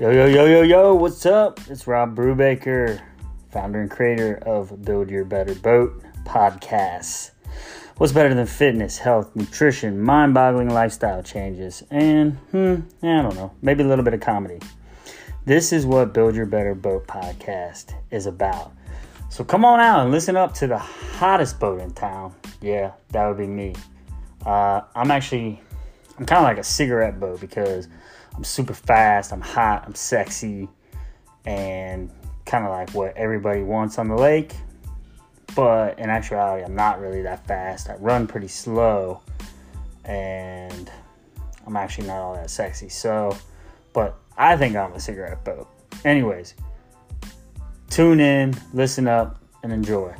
Yo, 0.00 0.10
yo, 0.10 0.26
yo, 0.26 0.44
yo, 0.44 0.62
yo, 0.62 0.92
what's 0.92 1.24
up? 1.24 1.60
It's 1.70 1.86
Rob 1.86 2.16
Brubaker, 2.16 3.00
founder 3.52 3.80
and 3.80 3.88
creator 3.88 4.42
of 4.44 4.84
Build 4.84 5.08
Your 5.08 5.24
Better 5.24 5.54
Boat 5.54 6.02
podcast. 6.24 7.30
What's 7.98 8.12
better 8.12 8.34
than 8.34 8.44
fitness, 8.44 8.98
health, 8.98 9.36
nutrition, 9.36 10.00
mind 10.00 10.34
boggling 10.34 10.68
lifestyle 10.68 11.22
changes, 11.22 11.84
and, 11.92 12.32
hmm, 12.50 12.74
I 13.04 13.22
don't 13.22 13.36
know, 13.36 13.52
maybe 13.62 13.84
a 13.84 13.86
little 13.86 14.04
bit 14.04 14.14
of 14.14 14.20
comedy. 14.20 14.58
This 15.44 15.72
is 15.72 15.86
what 15.86 16.12
Build 16.12 16.34
Your 16.34 16.46
Better 16.46 16.74
Boat 16.74 17.06
podcast 17.06 17.94
is 18.10 18.26
about. 18.26 18.72
So 19.30 19.44
come 19.44 19.64
on 19.64 19.78
out 19.78 20.00
and 20.00 20.10
listen 20.10 20.36
up 20.36 20.54
to 20.54 20.66
the 20.66 20.78
hottest 20.78 21.60
boat 21.60 21.80
in 21.80 21.92
town. 21.92 22.34
Yeah, 22.60 22.94
that 23.10 23.28
would 23.28 23.38
be 23.38 23.46
me. 23.46 23.76
Uh, 24.44 24.80
I'm 24.96 25.12
actually, 25.12 25.62
I'm 26.18 26.26
kind 26.26 26.38
of 26.40 26.48
like 26.48 26.58
a 26.58 26.64
cigarette 26.64 27.20
boat 27.20 27.40
because 27.40 27.86
I'm 28.34 28.44
super 28.44 28.74
fast, 28.74 29.32
I'm 29.32 29.40
hot, 29.40 29.84
I'm 29.86 29.94
sexy, 29.94 30.68
and 31.44 32.10
kind 32.46 32.64
of 32.64 32.70
like 32.70 32.90
what 32.90 33.16
everybody 33.16 33.62
wants 33.62 33.98
on 33.98 34.08
the 34.08 34.16
lake. 34.16 34.54
But 35.54 35.98
in 35.98 36.10
actuality, 36.10 36.64
I'm 36.64 36.74
not 36.74 37.00
really 37.00 37.22
that 37.22 37.46
fast. 37.46 37.88
I 37.88 37.94
run 37.94 38.26
pretty 38.26 38.48
slow, 38.48 39.20
and 40.04 40.90
I'm 41.66 41.76
actually 41.76 42.08
not 42.08 42.16
all 42.16 42.34
that 42.34 42.50
sexy. 42.50 42.88
So, 42.88 43.36
but 43.92 44.18
I 44.36 44.56
think 44.56 44.74
I'm 44.74 44.92
a 44.92 45.00
cigarette 45.00 45.44
boat. 45.44 45.68
Anyways, 46.04 46.54
tune 47.88 48.18
in, 48.18 48.54
listen 48.72 49.06
up, 49.06 49.40
and 49.62 49.72
enjoy. 49.72 50.14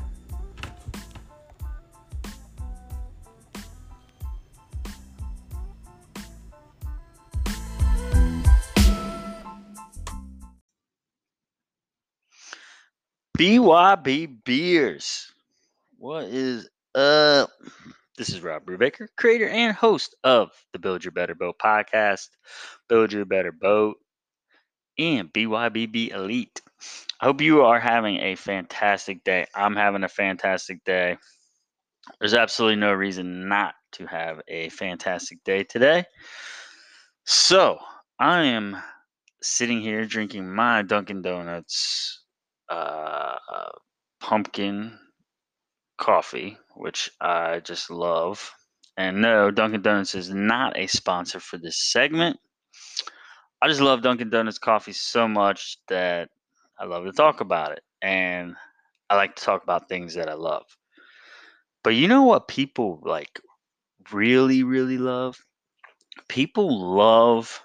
BYB 13.37 14.45
Beers. 14.45 15.33
What 15.99 16.27
is 16.27 16.69
up? 16.95 17.51
This 18.17 18.29
is 18.29 18.41
Rob 18.41 18.65
Brubaker, 18.65 19.09
creator 19.17 19.49
and 19.49 19.75
host 19.75 20.15
of 20.23 20.53
the 20.73 20.79
Build 20.79 21.05
Your 21.05 21.11
Better 21.11 21.35
Boat 21.35 21.57
podcast, 21.59 22.29
Build 22.89 23.13
Your 23.13 23.25
Better 23.25 23.51
Boat, 23.51 23.97
and 25.01 25.33
BYBB 25.33 26.13
Elite. 26.13 26.63
I 27.21 27.25
hope 27.25 27.41
you 27.41 27.63
are 27.63 27.81
having 27.81 28.19
a 28.19 28.37
fantastic 28.37 29.25
day. 29.25 29.47
I'm 29.53 29.75
having 29.75 30.05
a 30.05 30.09
fantastic 30.09 30.85
day. 30.85 31.19
There's 32.21 32.35
absolutely 32.35 32.77
no 32.77 32.93
reason 32.93 33.49
not 33.49 33.75
to 33.95 34.07
have 34.07 34.43
a 34.47 34.69
fantastic 34.69 35.43
day 35.43 35.65
today. 35.65 36.05
So, 37.25 37.81
I 38.17 38.45
am 38.45 38.77
sitting 39.43 39.81
here 39.81 40.07
drinking 40.07 40.55
my 40.55 40.83
Dunkin' 40.83 41.23
Donuts 41.23 42.21
uh, 42.75 43.71
pumpkin 44.21 44.99
coffee, 45.99 46.57
which 46.75 47.11
I 47.21 47.61
just 47.61 47.91
love. 47.91 48.53
And 48.97 49.21
no, 49.21 49.51
Dunkin' 49.51 49.83
Donuts 49.83 50.15
is 50.15 50.31
not 50.31 50.79
a 50.79 50.87
sponsor 50.87 51.41
for 51.41 51.59
this 51.59 51.91
segment. 51.91 52.39
I 53.61 53.69
just 53.69 53.81
love 53.81 54.03
Dunkin' 54.03 54.31
Donuts 54.31 54.59
coffee 54.59 54.93
so 54.93 55.27
much 55.27 55.79
that 55.89 56.31
I 56.79 56.85
love 56.85 57.05
to 57.05 57.13
talk 57.13 57.41
about 57.41 57.73
it. 57.73 57.83
And 58.03 58.55
I 59.09 59.17
like 59.17 59.37
to 59.37 59.45
talk 59.45 59.63
about 59.63 59.89
things 59.89 60.15
that 60.15 60.29
I 60.29 60.35
love. 60.35 60.65
But 61.83 61.95
you 61.95 62.09
know 62.09 62.23
what 62.23 62.49
people 62.49 63.01
like 63.05 63.41
really, 64.13 64.63
really 64.63 64.99
love? 64.99 65.37
People 66.29 66.95
love 66.97 67.61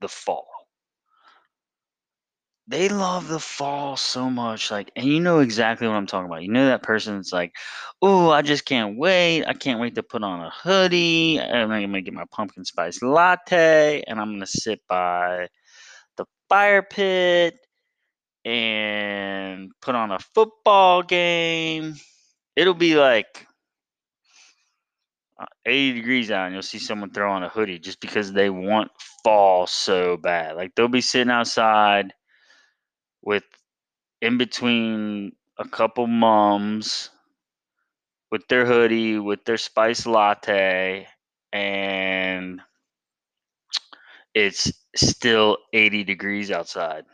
the 0.00 0.08
fall 0.08 0.57
they 2.68 2.88
love 2.90 3.28
the 3.28 3.40
fall 3.40 3.96
so 3.96 4.28
much 4.28 4.70
like 4.70 4.90
and 4.94 5.06
you 5.06 5.20
know 5.20 5.40
exactly 5.40 5.88
what 5.88 5.94
i'm 5.94 6.06
talking 6.06 6.26
about. 6.26 6.42
You 6.42 6.52
know 6.52 6.66
that 6.66 6.82
person 6.82 7.16
that's 7.16 7.32
like 7.32 7.54
oh 8.02 8.30
i 8.30 8.42
just 8.42 8.66
can't 8.66 8.98
wait. 8.98 9.44
I 9.44 9.54
can't 9.54 9.80
wait 9.80 9.94
to 9.96 10.02
put 10.02 10.22
on 10.22 10.40
a 10.40 10.50
hoodie 10.50 11.38
and 11.38 11.72
i'm 11.72 11.80
gonna 11.80 12.02
get 12.02 12.14
my 12.14 12.26
pumpkin 12.30 12.64
spice 12.64 13.02
latte 13.02 14.02
and 14.06 14.20
i'm 14.20 14.32
gonna 14.32 14.46
sit 14.46 14.80
by 14.88 15.48
the 16.16 16.26
fire 16.48 16.82
pit 16.82 17.54
and 18.44 19.70
put 19.82 19.94
on 19.94 20.10
a 20.10 20.18
football 20.34 21.02
game. 21.02 21.94
It'll 22.56 22.74
be 22.74 22.94
like 22.94 23.46
uh, 25.40 25.46
80 25.66 25.92
degrees 26.00 26.30
out 26.30 26.46
and 26.46 26.54
you'll 26.54 26.62
see 26.62 26.78
someone 26.78 27.10
throw 27.12 27.30
on 27.30 27.42
a 27.42 27.48
hoodie 27.48 27.78
just 27.78 28.00
because 28.00 28.32
they 28.32 28.50
want 28.50 28.90
fall 29.22 29.66
so 29.66 30.16
bad. 30.16 30.56
Like 30.56 30.74
they'll 30.74 30.88
be 30.88 31.00
sitting 31.00 31.30
outside 31.30 32.12
with 33.22 33.44
in 34.20 34.38
between 34.38 35.32
a 35.58 35.68
couple 35.68 36.06
moms 36.06 37.10
with 38.30 38.46
their 38.48 38.66
hoodie, 38.66 39.18
with 39.18 39.44
their 39.44 39.56
spice 39.56 40.06
latte, 40.06 41.06
and 41.52 42.60
it's 44.34 44.72
still 44.94 45.58
80 45.72 46.04
degrees 46.04 46.50
outside. 46.50 47.04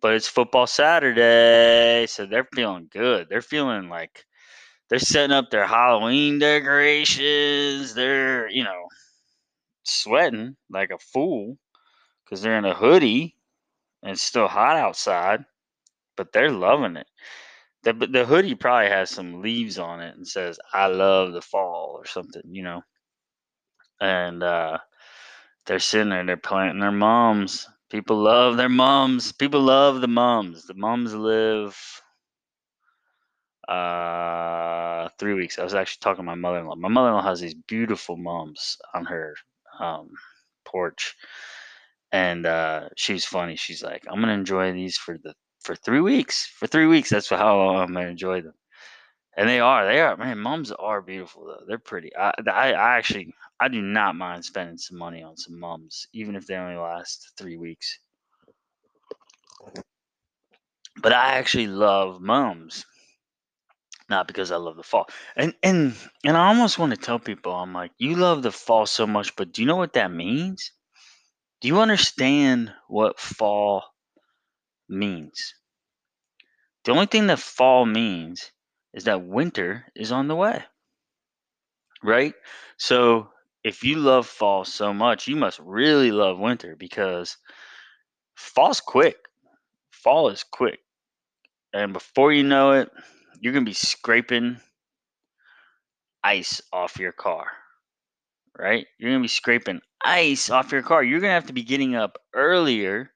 But 0.00 0.14
it's 0.14 0.26
football 0.26 0.66
Saturday, 0.66 2.06
so 2.08 2.26
they're 2.26 2.48
feeling 2.52 2.88
good. 2.90 3.28
They're 3.28 3.40
feeling 3.40 3.88
like 3.88 4.26
they're 4.88 4.98
setting 4.98 5.34
up 5.34 5.50
their 5.50 5.66
Halloween 5.66 6.40
decorations. 6.40 7.94
They're, 7.94 8.50
you 8.50 8.64
know, 8.64 8.88
sweating 9.84 10.56
like 10.68 10.90
a 10.90 10.98
fool 10.98 11.56
because 12.24 12.42
they're 12.42 12.58
in 12.58 12.64
a 12.64 12.74
hoodie 12.74 13.36
and 14.02 14.12
it's 14.12 14.22
still 14.22 14.48
hot 14.48 14.76
outside, 14.76 15.44
but 16.16 16.32
they're 16.32 16.50
loving 16.50 16.96
it. 16.96 17.06
The, 17.84 17.92
the 17.92 18.24
hoodie 18.24 18.54
probably 18.54 18.88
has 18.88 19.10
some 19.10 19.42
leaves 19.42 19.78
on 19.78 20.00
it 20.00 20.16
and 20.16 20.26
says, 20.26 20.58
I 20.72 20.86
love 20.86 21.32
the 21.32 21.40
fall 21.40 21.94
or 21.98 22.06
something, 22.06 22.42
you 22.46 22.62
know. 22.62 22.82
And 24.00 24.42
uh, 24.42 24.78
they're 25.66 25.78
sitting 25.78 26.10
there, 26.10 26.24
they're 26.24 26.36
planting 26.36 26.80
their 26.80 26.92
mums. 26.92 27.68
People 27.90 28.16
love 28.16 28.56
their 28.56 28.68
mums. 28.68 29.32
People 29.32 29.60
love 29.60 30.00
the 30.00 30.08
mums. 30.08 30.64
The 30.66 30.74
mums 30.74 31.14
live 31.14 31.76
uh, 33.68 35.08
three 35.18 35.34
weeks. 35.34 35.58
I 35.58 35.64
was 35.64 35.74
actually 35.74 36.00
talking 36.00 36.24
to 36.24 36.30
my 36.30 36.34
mother 36.34 36.58
in 36.58 36.66
law. 36.66 36.74
My 36.76 36.88
mother 36.88 37.08
in 37.08 37.14
law 37.14 37.22
has 37.22 37.40
these 37.40 37.54
beautiful 37.54 38.16
mums 38.16 38.76
on 38.94 39.04
her 39.04 39.34
um, 39.78 40.10
porch 40.64 41.16
and 42.12 42.46
uh, 42.46 42.88
she 42.96 43.14
was 43.14 43.24
funny. 43.24 43.56
She's 43.56 43.82
like, 43.82 44.04
"I'm 44.08 44.20
gonna 44.20 44.34
enjoy 44.34 44.72
these 44.72 44.98
for 44.98 45.18
the 45.18 45.34
for 45.62 45.74
three 45.76 46.00
weeks. 46.00 46.46
For 46.46 46.66
three 46.66 46.86
weeks, 46.86 47.10
that's 47.10 47.28
how 47.30 47.60
I'm 47.76 47.92
gonna 47.94 48.08
enjoy 48.08 48.42
them." 48.42 48.54
And 49.36 49.48
they 49.48 49.60
are, 49.60 49.84
they 49.86 50.00
are, 50.00 50.16
man. 50.16 50.38
Mums 50.38 50.72
are 50.72 51.02
beautiful 51.02 51.46
though. 51.46 51.64
They're 51.66 51.78
pretty. 51.78 52.14
I, 52.16 52.32
I, 52.48 52.72
I 52.72 52.96
actually, 52.98 53.34
I 53.60 53.68
do 53.68 53.82
not 53.82 54.16
mind 54.16 54.44
spending 54.44 54.78
some 54.78 54.98
money 54.98 55.22
on 55.22 55.36
some 55.36 55.58
mums, 55.60 56.06
even 56.14 56.36
if 56.36 56.46
they 56.46 56.56
only 56.56 56.76
last 56.76 57.32
three 57.38 57.56
weeks. 57.58 57.98
But 61.02 61.12
I 61.12 61.34
actually 61.34 61.66
love 61.66 62.22
mums, 62.22 62.86
not 64.08 64.28
because 64.28 64.52
I 64.52 64.56
love 64.56 64.76
the 64.76 64.82
fall. 64.84 65.08
And 65.36 65.54
and 65.62 65.96
and 66.24 66.36
I 66.36 66.48
almost 66.48 66.78
want 66.78 66.92
to 66.94 66.96
tell 66.96 67.18
people, 67.18 67.52
I'm 67.52 67.72
like, 67.72 67.90
you 67.98 68.14
love 68.16 68.42
the 68.42 68.52
fall 68.52 68.86
so 68.86 69.06
much, 69.08 69.34
but 69.36 69.52
do 69.52 69.62
you 69.62 69.66
know 69.66 69.76
what 69.76 69.94
that 69.94 70.12
means? 70.12 70.72
Do 71.62 71.68
you 71.68 71.78
understand 71.80 72.74
what 72.88 73.20
fall 73.20 73.84
means? 74.88 75.54
The 76.84 76.90
only 76.90 77.06
thing 77.06 77.28
that 77.28 77.38
fall 77.38 77.86
means 77.86 78.50
is 78.92 79.04
that 79.04 79.24
winter 79.24 79.86
is 79.94 80.10
on 80.10 80.26
the 80.26 80.34
way. 80.34 80.64
Right? 82.02 82.34
So 82.78 83.28
if 83.62 83.84
you 83.84 83.94
love 83.94 84.26
fall 84.26 84.64
so 84.64 84.92
much, 84.92 85.28
you 85.28 85.36
must 85.36 85.60
really 85.60 86.10
love 86.10 86.36
winter 86.40 86.74
because 86.76 87.36
fall's 88.34 88.80
quick. 88.80 89.18
Fall 89.92 90.30
is 90.30 90.42
quick. 90.42 90.80
And 91.72 91.92
before 91.92 92.32
you 92.32 92.42
know 92.42 92.72
it, 92.72 92.90
you're 93.38 93.52
going 93.52 93.64
to 93.64 93.70
be 93.70 93.74
scraping 93.74 94.58
ice 96.24 96.60
off 96.72 96.98
your 96.98 97.12
car 97.12 97.46
right? 98.58 98.86
You're 98.98 99.10
going 99.10 99.20
to 99.20 99.24
be 99.24 99.28
scraping 99.28 99.80
ice 100.04 100.50
off 100.50 100.72
your 100.72 100.82
car. 100.82 101.02
You're 101.02 101.20
going 101.20 101.30
to 101.30 101.34
have 101.34 101.46
to 101.46 101.52
be 101.52 101.62
getting 101.62 101.94
up 101.94 102.18
earlier 102.34 103.10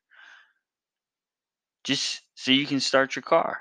just 1.85 2.23
so 2.35 2.51
you 2.51 2.67
can 2.67 2.81
start 2.81 3.17
your 3.17 3.23
car. 3.23 3.59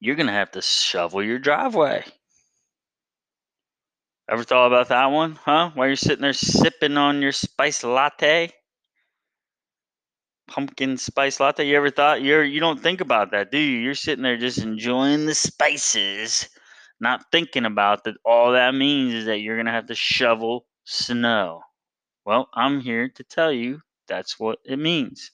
You're 0.00 0.16
going 0.16 0.26
to 0.26 0.32
have 0.32 0.50
to 0.52 0.62
shovel 0.62 1.22
your 1.22 1.38
driveway. 1.38 2.04
Ever 4.30 4.44
thought 4.44 4.66
about 4.66 4.88
that 4.88 5.06
one, 5.06 5.38
huh? 5.44 5.70
While 5.74 5.88
you're 5.88 5.96
sitting 5.96 6.22
there 6.22 6.32
sipping 6.32 6.96
on 6.96 7.22
your 7.22 7.32
spice 7.32 7.84
latte? 7.84 8.50
Pumpkin 10.48 10.96
spice 10.96 11.40
latte. 11.40 11.66
You 11.66 11.76
ever 11.76 11.90
thought 11.90 12.22
you're 12.22 12.44
you 12.44 12.60
don't 12.60 12.80
think 12.80 13.00
about 13.00 13.30
that, 13.30 13.50
do 13.50 13.58
you? 13.58 13.78
You're 13.78 13.94
sitting 13.94 14.22
there 14.22 14.36
just 14.36 14.58
enjoying 14.58 15.26
the 15.26 15.34
spices 15.34 16.48
not 17.02 17.26
thinking 17.32 17.66
about 17.66 18.04
that 18.04 18.14
all 18.24 18.52
that 18.52 18.74
means 18.76 19.12
is 19.12 19.26
that 19.26 19.40
you're 19.40 19.56
going 19.56 19.66
to 19.66 19.72
have 19.72 19.86
to 19.86 19.94
shovel 19.94 20.66
snow. 20.84 21.62
Well, 22.24 22.48
I'm 22.54 22.80
here 22.80 23.08
to 23.08 23.24
tell 23.24 23.52
you 23.52 23.82
That's 24.06 24.38
what 24.38 24.60
it 24.64 24.78
means. 24.78 25.32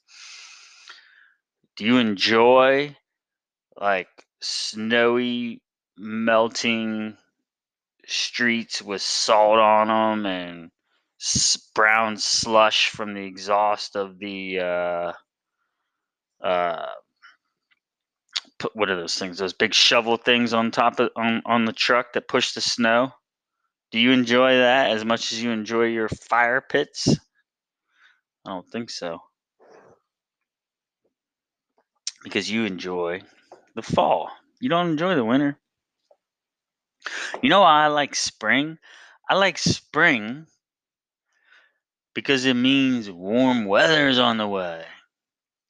Do 1.76 1.84
you 1.84 1.98
enjoy 1.98 2.96
like 3.80 4.08
snowy, 4.40 5.62
melting 5.98 7.16
streets 8.06 8.80
with 8.80 9.02
salt 9.02 9.58
on 9.58 9.88
them 9.88 10.26
and 10.26 10.70
brown 11.74 12.16
slush 12.16 12.88
from 12.88 13.12
the 13.12 13.20
exhaust 13.20 13.94
of 13.96 14.18
the 14.18 14.60
uh, 14.60 15.12
uh, 16.42 16.86
put, 18.58 18.74
what 18.76 18.90
are 18.90 18.96
those 18.96 19.18
things? 19.18 19.38
Those 19.38 19.52
big 19.52 19.74
shovel 19.74 20.16
things 20.16 20.52
on 20.52 20.70
top 20.70 21.00
of 21.00 21.10
on 21.16 21.42
on 21.46 21.64
the 21.64 21.72
truck 21.72 22.12
that 22.12 22.28
push 22.28 22.52
the 22.52 22.60
snow. 22.60 23.12
Do 23.90 23.98
you 23.98 24.12
enjoy 24.12 24.56
that 24.56 24.90
as 24.90 25.04
much 25.04 25.32
as 25.32 25.42
you 25.42 25.50
enjoy 25.50 25.84
your 25.84 26.08
fire 26.08 26.60
pits? 26.60 27.08
I 28.46 28.50
don't 28.50 28.70
think 28.70 28.90
so. 28.90 29.20
Because 32.22 32.50
you 32.50 32.64
enjoy 32.64 33.22
the 33.74 33.82
fall. 33.82 34.30
You 34.60 34.68
don't 34.68 34.90
enjoy 34.90 35.14
the 35.14 35.24
winter. 35.24 35.58
You 37.42 37.48
know 37.48 37.60
why 37.60 37.84
I 37.84 37.86
like 37.86 38.14
spring? 38.14 38.78
I 39.30 39.34
like 39.34 39.58
spring 39.58 40.46
because 42.14 42.44
it 42.44 42.54
means 42.54 43.10
warm 43.10 43.66
weather 43.66 44.08
is 44.08 44.18
on 44.18 44.38
the 44.38 44.48
way. 44.48 44.84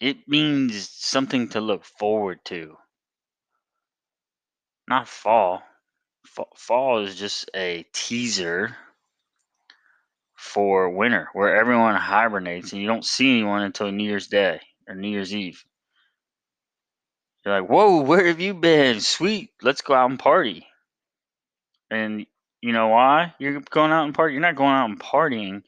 It 0.00 0.28
means 0.28 0.88
something 0.88 1.48
to 1.50 1.60
look 1.60 1.84
forward 1.84 2.44
to. 2.46 2.76
Not 4.88 5.08
fall. 5.08 5.62
Fall 6.56 7.04
is 7.04 7.16
just 7.16 7.50
a 7.54 7.84
teaser 7.92 8.76
for 10.36 10.88
winter 10.88 11.28
where 11.32 11.56
everyone 11.56 11.96
hibernates 11.96 12.72
and 12.72 12.80
you 12.80 12.86
don't 12.86 13.04
see 13.04 13.30
anyone 13.30 13.62
until 13.62 13.90
New 13.90 14.04
Year's 14.04 14.28
Day 14.28 14.60
or 14.86 14.94
New 14.94 15.08
Year's 15.08 15.34
Eve. 15.34 15.64
You're 17.44 17.60
like, 17.60 17.68
whoa, 17.68 18.02
where 18.02 18.26
have 18.26 18.40
you 18.40 18.54
been? 18.54 19.00
Sweet, 19.00 19.50
let's 19.62 19.82
go 19.82 19.94
out 19.94 20.10
and 20.10 20.18
party. 20.18 20.66
And 21.90 22.26
you 22.60 22.72
know 22.72 22.88
why 22.88 23.34
you're 23.38 23.60
going 23.60 23.90
out 23.90 24.04
and 24.04 24.14
party? 24.14 24.34
You're 24.34 24.42
not 24.42 24.56
going 24.56 24.74
out 24.74 24.90
and 24.90 25.00
partying 25.00 25.62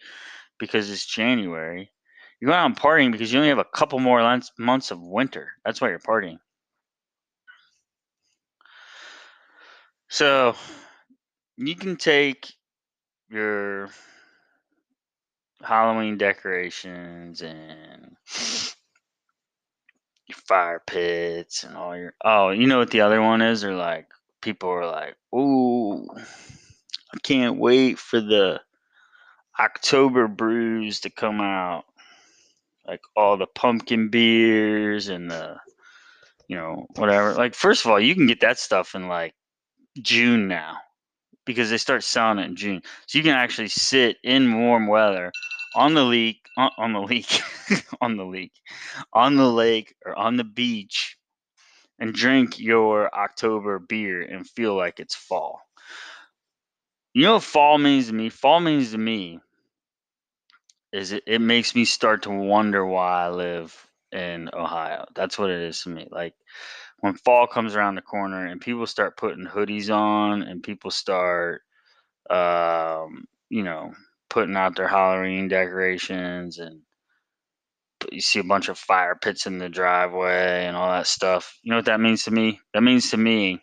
because 0.59 0.91
it's 0.91 1.07
January. 1.07 1.91
You're 2.41 2.49
going 2.49 2.59
out 2.59 2.67
and 2.67 2.77
partying 2.77 3.13
because 3.13 3.31
you 3.33 3.39
only 3.39 3.51
have 3.51 3.59
a 3.59 3.65
couple 3.65 3.99
more 3.99 4.41
months 4.59 4.91
of 4.91 5.01
winter. 5.01 5.53
That's 5.65 5.81
why 5.81 5.91
you're 5.91 5.99
partying. 5.99 6.39
So 10.09 10.57
you 11.57 11.77
can 11.77 11.97
take 11.97 12.53
your 13.29 13.91
Halloween 15.63 16.17
decorations 16.17 17.43
and 17.43 18.17
your 20.27 20.37
fire 20.37 20.83
pits 20.85 21.65
and 21.65 21.77
all 21.77 21.97
your 21.97 22.15
oh, 22.25 22.51
you 22.51 22.67
know 22.67 22.79
what 22.79 22.91
the 22.91 23.03
other 23.03 23.21
one 23.21 23.43
is? 23.43 23.63
Or 23.63 23.75
like 23.75 24.09
people 24.41 24.71
are 24.71 24.91
like, 24.91 25.17
"Ooh, 25.35 26.09
I 27.15 27.19
can't 27.23 27.59
wait 27.59 27.99
for 27.99 28.21
the 28.21 28.63
October 29.59 30.27
brews 30.27 31.01
to 31.01 31.11
come 31.11 31.41
out." 31.43 31.85
Like 32.91 33.03
all 33.17 33.37
the 33.37 33.47
pumpkin 33.47 34.09
beers 34.09 35.09
and 35.09 35.31
the 35.31 35.59
you 36.49 36.57
know, 36.57 36.89
whatever. 36.97 37.35
Like 37.35 37.55
first 37.55 37.85
of 37.85 37.93
all, 37.93 38.01
you 38.01 38.17
can 38.17 38.27
get 38.27 38.41
that 38.41 38.59
stuff 38.59 38.97
in 38.97 39.07
like 39.07 39.35
June 40.03 40.49
now 40.49 40.79
because 41.47 41.71
they 41.71 41.79
start 41.79 42.03
selling 42.03 42.41
it 42.41 42.47
in 42.47 42.57
June. 42.57 42.83
So 43.07 43.19
you 43.19 43.23
can 43.23 43.37
actually 43.37 43.69
sit 43.69 44.17
in 44.25 44.59
warm 44.59 44.89
weather 44.89 45.31
on 45.77 45.95
the 45.95 46.03
lake, 46.03 46.41
on, 46.59 46.73
uh, 46.77 46.83
on 46.83 46.93
the 46.93 47.01
lake, 47.03 47.41
on 48.01 48.17
the 48.17 48.25
lake, 48.25 48.61
on 49.13 49.37
the 49.37 49.49
lake 49.49 49.95
or 50.05 50.17
on 50.17 50.37
the 50.37 50.43
beach 50.43 51.17
and 52.01 52.13
drink 52.13 52.59
your 52.59 53.15
October 53.15 53.79
beer 53.79 54.21
and 54.21 54.49
feel 54.49 54.75
like 54.75 54.99
it's 54.99 55.15
fall. 55.15 55.61
You 57.15 57.23
know 57.23 57.35
what 57.35 57.45
fall 57.45 57.79
means 57.79 58.09
to 58.09 58.13
me? 58.13 58.29
Fall 58.29 58.59
means 58.59 58.91
to 58.91 58.99
me 58.99 59.39
is 60.93 61.13
it, 61.13 61.25
it 61.27 61.41
makes 61.41 61.75
me 61.75 61.85
start 61.85 62.23
to 62.25 62.31
wonder 62.31 62.85
why 62.85 63.25
I 63.27 63.31
live 63.31 63.87
in 64.13 64.51
Ohio. 64.53 65.07
That's 65.15 65.39
what 65.39 65.51
it 65.51 65.61
is 65.61 65.83
to 65.83 65.91
me. 65.91 66.09
Like 66.11 66.35
when 67.01 67.15
fall 67.15 67.47
comes 67.47 67.75
around 67.77 67.95
the 67.97 68.03
corner 68.03 68.47
and 68.47 68.61
people 68.61 68.87
start 68.87 69.17
putting 69.17 69.47
hoodies 69.47 69.95
on 69.95 70.43
and 70.43 70.63
people 70.63 70.91
start 70.91 71.63
um, 72.31 73.25
you 73.49 73.63
know, 73.63 73.93
putting 74.29 74.57
out 74.57 74.77
their 74.77 74.89
Halloween 74.89 75.49
decorations 75.49 76.59
and 76.59 76.83
you 78.13 78.21
see 78.21 78.39
a 78.39 78.45
bunch 78.45 78.69
of 78.69 78.79
fire 78.79 79.15
pits 79.21 79.47
in 79.47 79.59
the 79.59 79.69
driveway 79.69 80.65
and 80.67 80.77
all 80.77 80.91
that 80.91 81.07
stuff. 81.07 81.59
You 81.63 81.71
know 81.71 81.77
what 81.77 81.87
that 81.87 82.01
means 82.01 82.25
to 82.25 82.31
me? 82.31 82.61
That 82.73 82.83
means 82.83 83.11
to 83.11 83.17
me, 83.17 83.61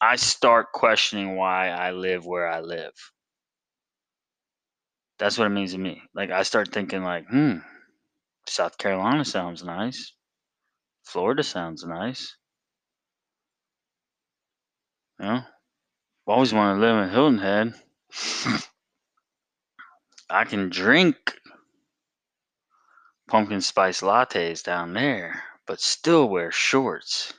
I 0.00 0.16
start 0.16 0.72
questioning 0.72 1.36
why 1.36 1.68
I 1.70 1.92
live 1.92 2.26
where 2.26 2.48
I 2.48 2.60
live. 2.60 2.92
That's 5.18 5.36
what 5.36 5.46
it 5.46 5.50
means 5.50 5.72
to 5.72 5.78
me. 5.78 6.02
Like 6.14 6.30
I 6.30 6.42
start 6.42 6.72
thinking 6.72 7.02
like, 7.02 7.26
hmm, 7.28 7.58
South 8.46 8.78
Carolina 8.78 9.24
sounds 9.24 9.64
nice. 9.64 10.12
Florida 11.04 11.42
sounds 11.42 11.84
nice. 11.84 12.36
You 15.18 15.26
know? 15.26 15.34
I've 15.34 15.44
always 16.34 16.52
wanted 16.52 16.74
to 16.74 16.80
live 16.80 17.02
in 17.02 17.10
Hilton 17.10 17.38
Head. 17.38 17.74
I 20.30 20.44
can 20.44 20.68
drink 20.68 21.16
pumpkin 23.28 23.60
spice 23.60 24.02
lattes 24.02 24.62
down 24.62 24.92
there, 24.92 25.42
but 25.66 25.80
still 25.80 26.28
wear 26.28 26.52
shorts. 26.52 27.32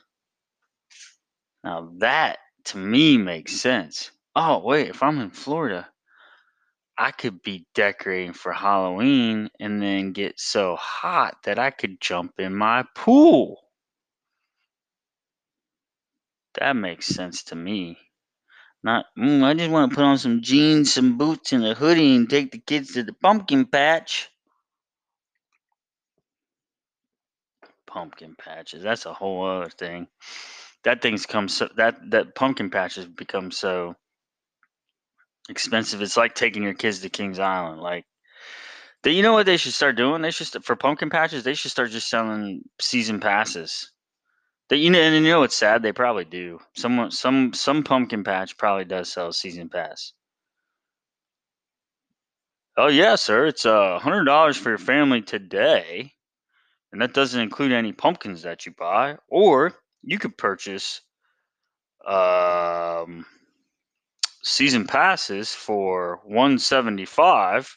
Now 1.62 1.92
that 1.98 2.38
to 2.64 2.78
me 2.78 3.16
makes 3.16 3.60
sense. 3.60 4.10
Oh, 4.34 4.58
wait, 4.58 4.88
if 4.88 5.02
I'm 5.02 5.20
in 5.20 5.30
Florida, 5.30 5.88
I 7.00 7.12
could 7.12 7.42
be 7.42 7.66
decorating 7.74 8.34
for 8.34 8.52
Halloween 8.52 9.48
and 9.58 9.82
then 9.82 10.12
get 10.12 10.38
so 10.38 10.76
hot 10.76 11.38
that 11.44 11.58
I 11.58 11.70
could 11.70 11.98
jump 12.02 12.34
in 12.38 12.54
my 12.54 12.84
pool. 12.94 13.58
That 16.60 16.76
makes 16.76 17.06
sense 17.06 17.44
to 17.44 17.56
me. 17.56 17.98
Not, 18.84 19.06
mm, 19.18 19.44
I 19.44 19.54
just 19.54 19.70
want 19.70 19.90
to 19.92 19.96
put 19.96 20.04
on 20.04 20.18
some 20.18 20.42
jeans, 20.42 20.92
some 20.94 21.18
boots, 21.18 21.54
and 21.54 21.66
a 21.66 21.74
hoodie 21.74 22.16
and 22.16 22.28
take 22.30 22.52
the 22.52 22.58
kids 22.58 22.92
to 22.94 23.02
the 23.02 23.14
pumpkin 23.14 23.66
patch. 23.66 24.28
Pumpkin 27.86 28.36
patches. 28.36 28.82
That's 28.82 29.06
a 29.06 29.14
whole 29.14 29.46
other 29.46 29.70
thing. 29.70 30.08
That 30.84 31.02
thing's 31.02 31.26
come 31.26 31.48
so 31.48 31.68
that 31.76 31.98
that 32.10 32.34
pumpkin 32.34 32.70
patches 32.70 33.06
become 33.06 33.50
so 33.50 33.96
expensive. 35.50 36.00
It's 36.00 36.16
like 36.16 36.34
taking 36.34 36.62
your 36.62 36.74
kids 36.74 37.00
to 37.00 37.10
Kings 37.10 37.38
Island. 37.38 37.82
Like, 37.82 38.06
they, 39.02 39.12
you 39.12 39.22
know 39.22 39.32
what 39.32 39.46
they 39.46 39.56
should 39.56 39.74
start 39.74 39.96
doing? 39.96 40.22
They 40.22 40.30
should 40.30 40.64
for 40.64 40.76
pumpkin 40.76 41.10
patches. 41.10 41.42
They 41.42 41.54
should 41.54 41.70
start 41.70 41.90
just 41.90 42.08
selling 42.08 42.62
season 42.80 43.20
passes. 43.20 43.92
That 44.68 44.76
you 44.76 44.90
know, 44.90 45.00
and 45.00 45.24
you 45.24 45.32
know 45.32 45.40
what's 45.40 45.56
sad? 45.56 45.82
They 45.82 45.92
probably 45.92 46.24
do. 46.24 46.60
Someone, 46.76 47.10
some, 47.10 47.52
some 47.52 47.82
pumpkin 47.82 48.22
patch 48.22 48.56
probably 48.56 48.84
does 48.84 49.12
sell 49.12 49.28
a 49.28 49.32
season 49.32 49.68
pass. 49.68 50.12
Oh 52.76 52.86
yeah, 52.86 53.16
sir. 53.16 53.46
It's 53.46 53.64
a 53.64 53.74
uh, 53.74 53.98
hundred 53.98 54.24
dollars 54.24 54.56
for 54.56 54.68
your 54.68 54.78
family 54.78 55.22
today, 55.22 56.12
and 56.92 57.02
that 57.02 57.14
doesn't 57.14 57.40
include 57.40 57.72
any 57.72 57.92
pumpkins 57.92 58.42
that 58.42 58.64
you 58.64 58.72
buy. 58.78 59.16
Or 59.28 59.74
you 60.02 60.18
could 60.18 60.38
purchase 60.38 61.00
um, 62.06 63.26
season 64.42 64.86
passes 64.86 65.54
for 65.54 66.20
one 66.24 66.58
seventy 66.58 67.04
five, 67.04 67.76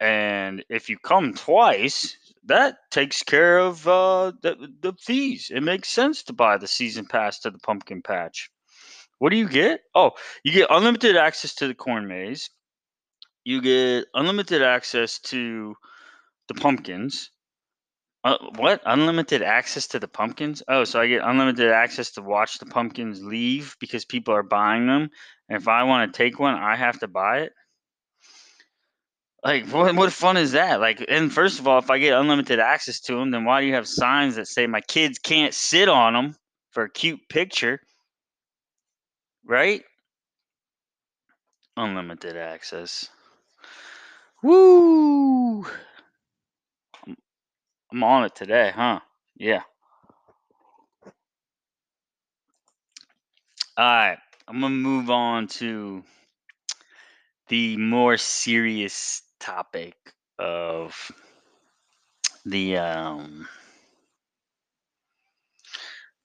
and 0.00 0.64
if 0.68 0.88
you 0.88 0.98
come 0.98 1.34
twice, 1.34 2.16
that 2.46 2.76
takes 2.90 3.22
care 3.22 3.58
of 3.58 3.86
uh, 3.86 4.32
the, 4.42 4.68
the 4.80 4.92
fees. 4.94 5.50
It 5.54 5.62
makes 5.62 5.88
sense 5.88 6.22
to 6.24 6.32
buy 6.32 6.56
the 6.56 6.66
season 6.66 7.06
pass 7.06 7.38
to 7.40 7.50
the 7.50 7.58
pumpkin 7.58 8.02
patch. 8.02 8.50
What 9.18 9.30
do 9.30 9.36
you 9.36 9.48
get? 9.48 9.82
Oh, 9.94 10.12
you 10.42 10.52
get 10.52 10.66
unlimited 10.70 11.16
access 11.16 11.54
to 11.56 11.68
the 11.68 11.74
corn 11.74 12.08
maze. 12.08 12.50
You 13.44 13.60
get 13.60 14.06
unlimited 14.14 14.62
access 14.62 15.20
to 15.20 15.76
the 16.48 16.54
pumpkins. 16.54 17.30
Uh, 18.24 18.38
what? 18.56 18.80
Unlimited 18.86 19.42
access 19.42 19.88
to 19.88 19.98
the 19.98 20.06
pumpkins? 20.06 20.62
Oh, 20.68 20.84
so 20.84 21.00
I 21.00 21.08
get 21.08 21.22
unlimited 21.24 21.70
access 21.70 22.12
to 22.12 22.22
watch 22.22 22.58
the 22.58 22.66
pumpkins 22.66 23.22
leave 23.22 23.76
because 23.80 24.04
people 24.04 24.34
are 24.34 24.44
buying 24.44 24.86
them. 24.86 25.10
And 25.48 25.60
if 25.60 25.66
I 25.66 25.82
want 25.82 26.12
to 26.12 26.16
take 26.16 26.38
one, 26.38 26.54
I 26.54 26.76
have 26.76 27.00
to 27.00 27.08
buy 27.08 27.40
it. 27.40 27.52
Like, 29.44 29.66
what, 29.68 29.96
what 29.96 30.12
fun 30.12 30.36
is 30.36 30.52
that? 30.52 30.80
Like, 30.80 31.04
and 31.08 31.32
first 31.32 31.58
of 31.58 31.66
all, 31.66 31.78
if 31.78 31.90
I 31.90 31.98
get 31.98 32.16
unlimited 32.16 32.60
access 32.60 33.00
to 33.00 33.16
them, 33.16 33.32
then 33.32 33.44
why 33.44 33.60
do 33.60 33.66
you 33.66 33.74
have 33.74 33.88
signs 33.88 34.36
that 34.36 34.46
say 34.46 34.68
my 34.68 34.80
kids 34.80 35.18
can't 35.18 35.52
sit 35.52 35.88
on 35.88 36.12
them 36.12 36.36
for 36.70 36.84
a 36.84 36.90
cute 36.90 37.28
picture? 37.28 37.80
Right? 39.44 39.82
Unlimited 41.76 42.36
access. 42.36 43.08
Woo! 44.44 45.66
I'm 47.92 48.02
on 48.04 48.24
it 48.24 48.34
today, 48.34 48.72
huh? 48.74 49.00
Yeah. 49.36 49.60
All 53.76 53.84
right. 53.84 54.18
I'm 54.48 54.60
going 54.60 54.72
to 54.72 54.78
move 54.78 55.10
on 55.10 55.46
to 55.48 56.02
the 57.48 57.76
more 57.76 58.16
serious 58.16 59.22
topic 59.38 59.94
of 60.38 61.12
the 62.46 62.78
um 62.78 63.46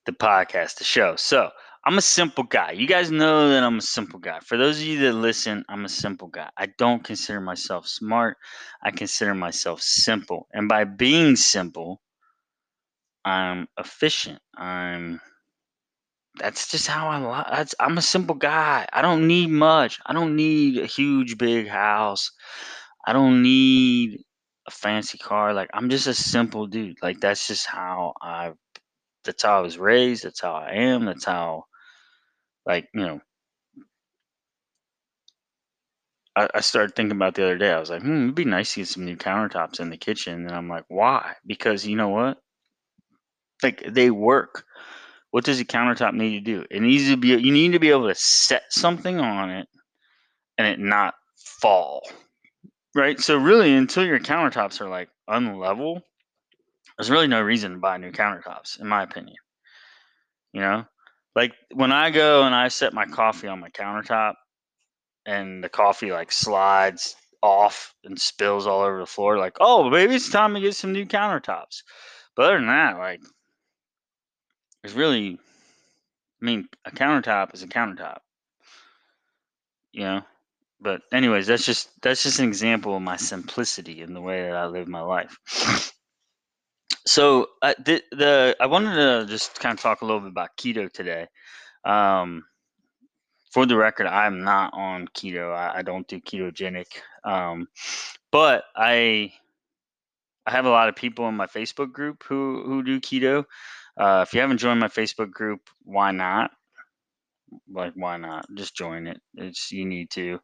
the 0.05 0.13
podcast, 0.13 0.77
the 0.77 0.85
show. 0.85 1.17
So, 1.17 1.51
I'm 1.87 1.97
a 1.97 2.01
simple 2.01 2.43
guy. 2.43 2.71
You 2.71 2.85
guys 2.85 3.11
know 3.11 3.47
that 3.47 3.63
I'm 3.63 3.77
a 3.77 3.81
simple 3.81 4.19
guy. 4.19 4.41
For 4.41 4.57
those 4.57 4.81
of 4.81 4.85
you 4.85 4.99
that 4.99 5.13
listen, 5.13 5.63
I'm 5.69 5.85
a 5.85 5.89
simple 5.89 6.27
guy. 6.27 6.49
I 6.57 6.65
don't 6.77 7.01
consider 7.01 7.39
myself 7.39 7.87
smart. 7.87 8.35
I 8.83 8.91
consider 8.91 9.33
myself 9.33 9.81
simple. 9.81 10.49
And 10.51 10.67
by 10.67 10.83
being 10.83 11.37
simple, 11.37 12.01
I'm 13.23 13.69
efficient. 13.79 14.39
I'm 14.57 15.21
that's 16.35 16.69
just 16.69 16.87
how 16.87 17.07
I 17.07 17.19
li- 17.19 17.55
that's 17.55 17.73
I'm 17.79 17.97
a 17.97 18.01
simple 18.01 18.35
guy. 18.35 18.85
I 18.91 19.01
don't 19.01 19.25
need 19.25 19.49
much. 19.49 19.97
I 20.05 20.11
don't 20.11 20.35
need 20.35 20.79
a 20.79 20.87
huge 20.87 21.37
big 21.37 21.69
house. 21.69 22.31
I 23.05 23.13
don't 23.13 23.41
need 23.41 24.25
a 24.67 24.71
fancy 24.71 25.17
car. 25.17 25.53
Like 25.53 25.69
I'm 25.73 25.89
just 25.89 26.07
a 26.07 26.13
simple 26.13 26.67
dude. 26.67 26.97
Like 27.01 27.21
that's 27.21 27.47
just 27.47 27.65
how 27.65 28.13
I 28.21 28.51
that's 29.23 29.43
how 29.43 29.59
I 29.59 29.61
was 29.61 29.77
raised, 29.77 30.25
that's 30.25 30.41
how 30.41 30.53
I 30.53 30.71
am, 30.73 31.05
that's 31.05 31.25
how 31.25 31.63
like, 32.67 32.89
you 32.93 33.01
know, 33.01 33.21
I, 36.35 36.61
started 36.61 36.95
thinking 36.95 37.15
about 37.15 37.33
the 37.33 37.43
other 37.43 37.57
day. 37.57 37.71
I 37.71 37.79
was 37.79 37.89
like, 37.89 38.03
hmm, 38.03 38.23
it'd 38.25 38.35
be 38.35 38.45
nice 38.45 38.73
to 38.73 38.81
get 38.81 38.87
some 38.89 39.05
new 39.05 39.15
countertops 39.15 39.79
in 39.79 39.89
the 39.89 39.97
kitchen. 39.97 40.45
And 40.45 40.51
I'm 40.51 40.69
like, 40.69 40.83
why? 40.87 41.33
Because 41.47 41.87
you 41.87 41.95
know 41.95 42.09
what? 42.09 42.37
Like 43.63 43.83
they 43.87 44.11
work. 44.11 44.63
What 45.31 45.45
does 45.45 45.59
a 45.59 45.65
countertop 45.65 46.13
need 46.13 46.45
to 46.45 46.59
do? 46.59 46.65
It 46.69 46.81
needs 46.81 47.09
to 47.09 47.17
be 47.17 47.29
you 47.29 47.51
need 47.51 47.71
to 47.71 47.79
be 47.79 47.89
able 47.89 48.07
to 48.07 48.15
set 48.15 48.63
something 48.69 49.19
on 49.19 49.49
it 49.49 49.67
and 50.59 50.67
it 50.67 50.79
not 50.79 51.15
fall. 51.59 52.01
Right? 52.93 53.19
So 53.19 53.37
really 53.37 53.73
until 53.73 54.05
your 54.05 54.19
countertops 54.19 54.79
are 54.79 54.89
like 54.89 55.09
unlevel, 55.27 56.01
there's 56.97 57.09
really 57.09 57.27
no 57.27 57.41
reason 57.41 57.71
to 57.71 57.77
buy 57.79 57.97
new 57.97 58.11
countertops, 58.11 58.79
in 58.79 58.87
my 58.87 59.01
opinion. 59.01 59.37
You 60.53 60.61
know? 60.61 60.85
Like 61.37 61.53
when 61.71 61.91
I 61.91 62.09
go 62.09 62.45
and 62.45 62.55
I 62.55 62.67
set 62.69 62.95
my 62.95 63.05
coffee 63.05 63.47
on 63.47 63.59
my 63.59 63.69
countertop 63.69 64.33
and 65.23 65.63
the 65.63 65.69
coffee 65.69 66.11
like 66.11 66.31
slides 66.31 67.15
off 67.43 67.93
and 68.03 68.19
spills 68.19 68.65
all 68.65 68.81
over 68.81 68.97
the 68.97 69.05
floor, 69.05 69.37
like, 69.37 69.57
oh 69.59 69.87
maybe 69.87 70.15
it's 70.15 70.31
time 70.31 70.55
to 70.55 70.59
get 70.59 70.73
some 70.73 70.93
new 70.93 71.05
countertops. 71.05 71.83
But 72.35 72.45
other 72.45 72.57
than 72.57 72.65
that, 72.65 72.97
like 72.97 73.21
it's 74.83 74.95
really 74.95 75.37
I 76.41 76.45
mean, 76.45 76.69
a 76.85 76.89
countertop 76.89 77.53
is 77.53 77.61
a 77.61 77.67
countertop. 77.67 78.17
You 79.91 80.01
know? 80.05 80.21
But 80.81 81.03
anyways, 81.13 81.45
that's 81.45 81.67
just 81.67 81.89
that's 82.01 82.23
just 82.23 82.39
an 82.39 82.47
example 82.47 82.95
of 82.95 83.03
my 83.03 83.17
simplicity 83.17 84.01
in 84.01 84.15
the 84.15 84.21
way 84.21 84.41
that 84.41 84.55
I 84.55 84.65
live 84.65 84.87
my 84.87 85.01
life. 85.01 85.37
So 87.07 87.47
uh, 87.61 87.73
the, 87.83 88.03
the 88.11 88.55
I 88.59 88.65
wanted 88.65 88.95
to 88.95 89.25
just 89.31 89.59
kind 89.59 89.73
of 89.73 89.81
talk 89.81 90.01
a 90.01 90.05
little 90.05 90.19
bit 90.19 90.29
about 90.29 90.57
keto 90.57 90.91
today. 90.91 91.27
Um, 91.85 92.43
for 93.51 93.65
the 93.65 93.77
record, 93.77 94.07
I'm 94.07 94.43
not 94.43 94.73
on 94.73 95.07
keto. 95.07 95.55
I, 95.55 95.79
I 95.79 95.81
don't 95.83 96.05
do 96.07 96.19
ketogenic. 96.19 96.87
Um, 97.23 97.67
but 98.29 98.65
I 98.75 99.31
I 100.45 100.51
have 100.51 100.65
a 100.65 100.69
lot 100.69 100.89
of 100.89 100.97
people 100.97 101.29
in 101.29 101.35
my 101.35 101.47
Facebook 101.47 101.93
group 101.93 102.23
who 102.27 102.63
who 102.65 102.83
do 102.83 102.99
keto. 102.99 103.45
Uh, 103.97 104.25
if 104.27 104.33
you 104.33 104.41
haven't 104.41 104.57
joined 104.57 104.81
my 104.81 104.89
Facebook 104.89 105.31
group, 105.31 105.61
why 105.83 106.11
not? 106.11 106.51
Like, 107.71 107.93
why 107.95 108.17
not? 108.17 108.45
Just 108.53 108.75
join 108.75 109.07
it. 109.07 109.21
It's 109.35 109.71
you 109.71 109.85
need 109.85 110.09
to. 110.11 110.39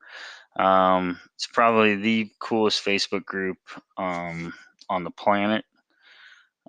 Um, 0.57 1.19
it's 1.35 1.47
probably 1.47 1.95
the 1.95 2.29
coolest 2.39 2.85
Facebook 2.85 3.25
group 3.25 3.57
um, 3.97 4.53
on 4.89 5.03
the 5.03 5.11
planet. 5.11 5.65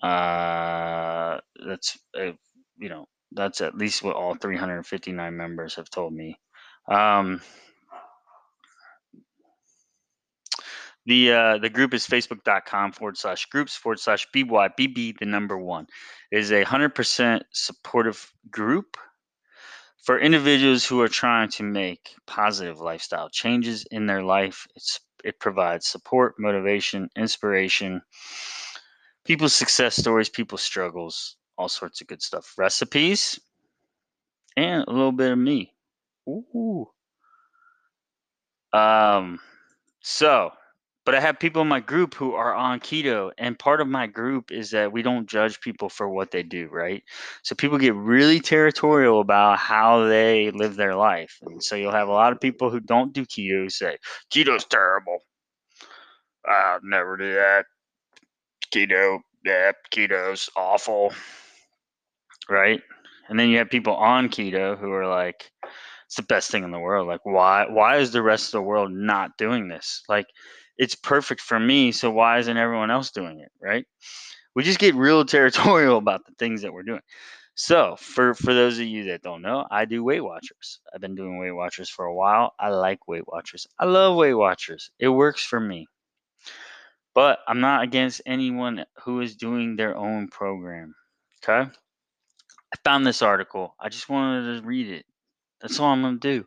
Uh, 0.02 1.38
that's 1.66 1.98
uh, 2.18 2.32
you 2.78 2.88
know 2.88 3.06
that's 3.32 3.60
at 3.60 3.76
least 3.76 4.02
what 4.02 4.16
all 4.16 4.34
359 4.34 5.36
members 5.36 5.74
have 5.76 5.90
told 5.90 6.12
me. 6.12 6.38
Um, 6.88 7.40
the 11.06 11.32
uh, 11.32 11.58
the 11.58 11.68
group 11.68 11.94
is 11.94 12.06
facebook.com 12.06 12.92
forward 12.92 13.18
slash 13.18 13.46
groups 13.46 13.76
forward 13.76 14.00
slash 14.00 14.26
BYBB, 14.34 15.18
the 15.18 15.26
number 15.26 15.58
one. 15.58 15.86
It 16.30 16.38
is 16.38 16.50
a 16.50 16.64
100% 16.64 17.42
supportive 17.52 18.32
group 18.50 18.96
for 20.02 20.18
individuals 20.18 20.84
who 20.84 21.00
are 21.00 21.08
trying 21.08 21.48
to 21.50 21.62
make 21.62 22.14
positive 22.26 22.80
lifestyle 22.80 23.28
changes 23.30 23.86
in 23.90 24.06
their 24.06 24.22
life. 24.22 24.66
It's, 24.76 25.00
it 25.24 25.40
provides 25.40 25.86
support, 25.86 26.34
motivation, 26.38 27.08
inspiration, 27.16 28.02
people's 29.24 29.54
success 29.54 29.96
stories, 29.96 30.28
people's 30.28 30.62
struggles, 30.62 31.36
all 31.56 31.68
sorts 31.68 32.00
of 32.00 32.06
good 32.06 32.22
stuff. 32.22 32.54
Recipes, 32.56 33.40
and 34.56 34.84
a 34.86 34.90
little 34.90 35.12
bit 35.12 35.32
of 35.32 35.38
me. 35.38 35.72
Ooh. 36.28 36.86
Um, 38.72 39.38
so, 40.00 40.50
but 41.04 41.14
I 41.14 41.20
have 41.20 41.38
people 41.38 41.62
in 41.62 41.68
my 41.68 41.80
group 41.80 42.14
who 42.14 42.34
are 42.34 42.54
on 42.54 42.80
keto, 42.80 43.30
and 43.38 43.58
part 43.58 43.80
of 43.80 43.88
my 43.88 44.06
group 44.06 44.50
is 44.50 44.70
that 44.70 44.90
we 44.90 45.02
don't 45.02 45.28
judge 45.28 45.60
people 45.60 45.88
for 45.88 46.08
what 46.08 46.30
they 46.30 46.42
do, 46.42 46.68
right? 46.72 47.02
So 47.42 47.54
people 47.54 47.78
get 47.78 47.94
really 47.94 48.40
territorial 48.40 49.20
about 49.20 49.58
how 49.58 50.06
they 50.06 50.50
live 50.50 50.76
their 50.76 50.94
life. 50.94 51.38
And 51.42 51.62
so 51.62 51.76
you'll 51.76 51.92
have 51.92 52.08
a 52.08 52.12
lot 52.12 52.32
of 52.32 52.40
people 52.40 52.70
who 52.70 52.80
don't 52.80 53.12
do 53.12 53.26
keto 53.26 53.64
who 53.64 53.70
say, 53.70 53.98
keto's 54.30 54.64
terrible. 54.64 55.18
I'll 56.46 56.80
never 56.82 57.16
do 57.16 57.34
that. 57.34 57.66
Keto, 58.74 59.20
yeah, 59.44 59.70
keto's 59.92 60.50
awful. 60.56 61.12
Right? 62.50 62.80
And 63.28 63.38
then 63.38 63.48
you 63.48 63.58
have 63.58 63.70
people 63.70 63.94
on 63.94 64.28
keto 64.28 64.76
who 64.76 64.90
are 64.90 65.06
like, 65.06 65.50
it's 66.06 66.16
the 66.16 66.22
best 66.22 66.50
thing 66.50 66.64
in 66.64 66.72
the 66.72 66.78
world. 66.78 67.06
Like, 67.06 67.24
why 67.24 67.66
why 67.68 67.98
is 67.98 68.10
the 68.10 68.22
rest 68.22 68.46
of 68.48 68.52
the 68.52 68.62
world 68.62 68.90
not 68.92 69.36
doing 69.38 69.68
this? 69.68 70.02
Like, 70.08 70.26
it's 70.76 70.94
perfect 70.94 71.40
for 71.40 71.58
me, 71.58 71.92
so 71.92 72.10
why 72.10 72.38
isn't 72.38 72.56
everyone 72.56 72.90
else 72.90 73.10
doing 73.10 73.40
it? 73.40 73.52
Right? 73.62 73.86
We 74.54 74.64
just 74.64 74.78
get 74.80 74.94
real 74.94 75.24
territorial 75.36 75.98
about 75.98 76.26
the 76.26 76.34
things 76.38 76.62
that 76.62 76.72
we're 76.72 76.82
doing. 76.82 77.00
So, 77.54 77.96
for 78.00 78.34
for 78.34 78.52
those 78.52 78.80
of 78.80 78.86
you 78.86 79.04
that 79.04 79.22
don't 79.22 79.42
know, 79.42 79.66
I 79.70 79.84
do 79.84 80.02
Weight 80.02 80.24
Watchers. 80.24 80.80
I've 80.92 81.00
been 81.00 81.14
doing 81.14 81.38
Weight 81.38 81.52
Watchers 81.52 81.88
for 81.88 82.06
a 82.06 82.14
while. 82.14 82.52
I 82.58 82.70
like 82.70 83.06
Weight 83.06 83.28
Watchers. 83.28 83.66
I 83.78 83.84
love 83.84 84.16
Weight 84.16 84.34
Watchers. 84.34 84.90
It 84.98 85.08
works 85.08 85.44
for 85.44 85.60
me. 85.60 85.86
But 87.14 87.38
I'm 87.46 87.60
not 87.60 87.84
against 87.84 88.22
anyone 88.26 88.84
who 89.04 89.20
is 89.20 89.36
doing 89.36 89.76
their 89.76 89.96
own 89.96 90.28
program. 90.28 90.94
Okay? 91.42 91.70
I 92.74 92.76
found 92.82 93.06
this 93.06 93.22
article. 93.22 93.76
I 93.78 93.88
just 93.88 94.08
wanted 94.08 94.60
to 94.60 94.66
read 94.66 94.88
it. 94.88 95.06
That's 95.60 95.78
all 95.78 95.92
I'm 95.92 96.02
going 96.02 96.18
to 96.18 96.38
do. 96.38 96.46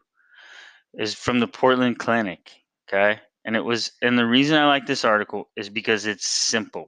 Is 0.94 1.14
from 1.14 1.40
the 1.40 1.48
Portland 1.48 2.00
Clinic, 2.00 2.52
okay? 2.88 3.22
And 3.46 3.56
it 3.56 3.64
was 3.64 3.92
and 4.02 4.18
the 4.18 4.26
reason 4.26 4.58
I 4.58 4.68
like 4.68 4.86
this 4.86 5.06
article 5.06 5.50
is 5.56 5.70
because 5.70 6.06
it's 6.06 6.28
simple. 6.28 6.88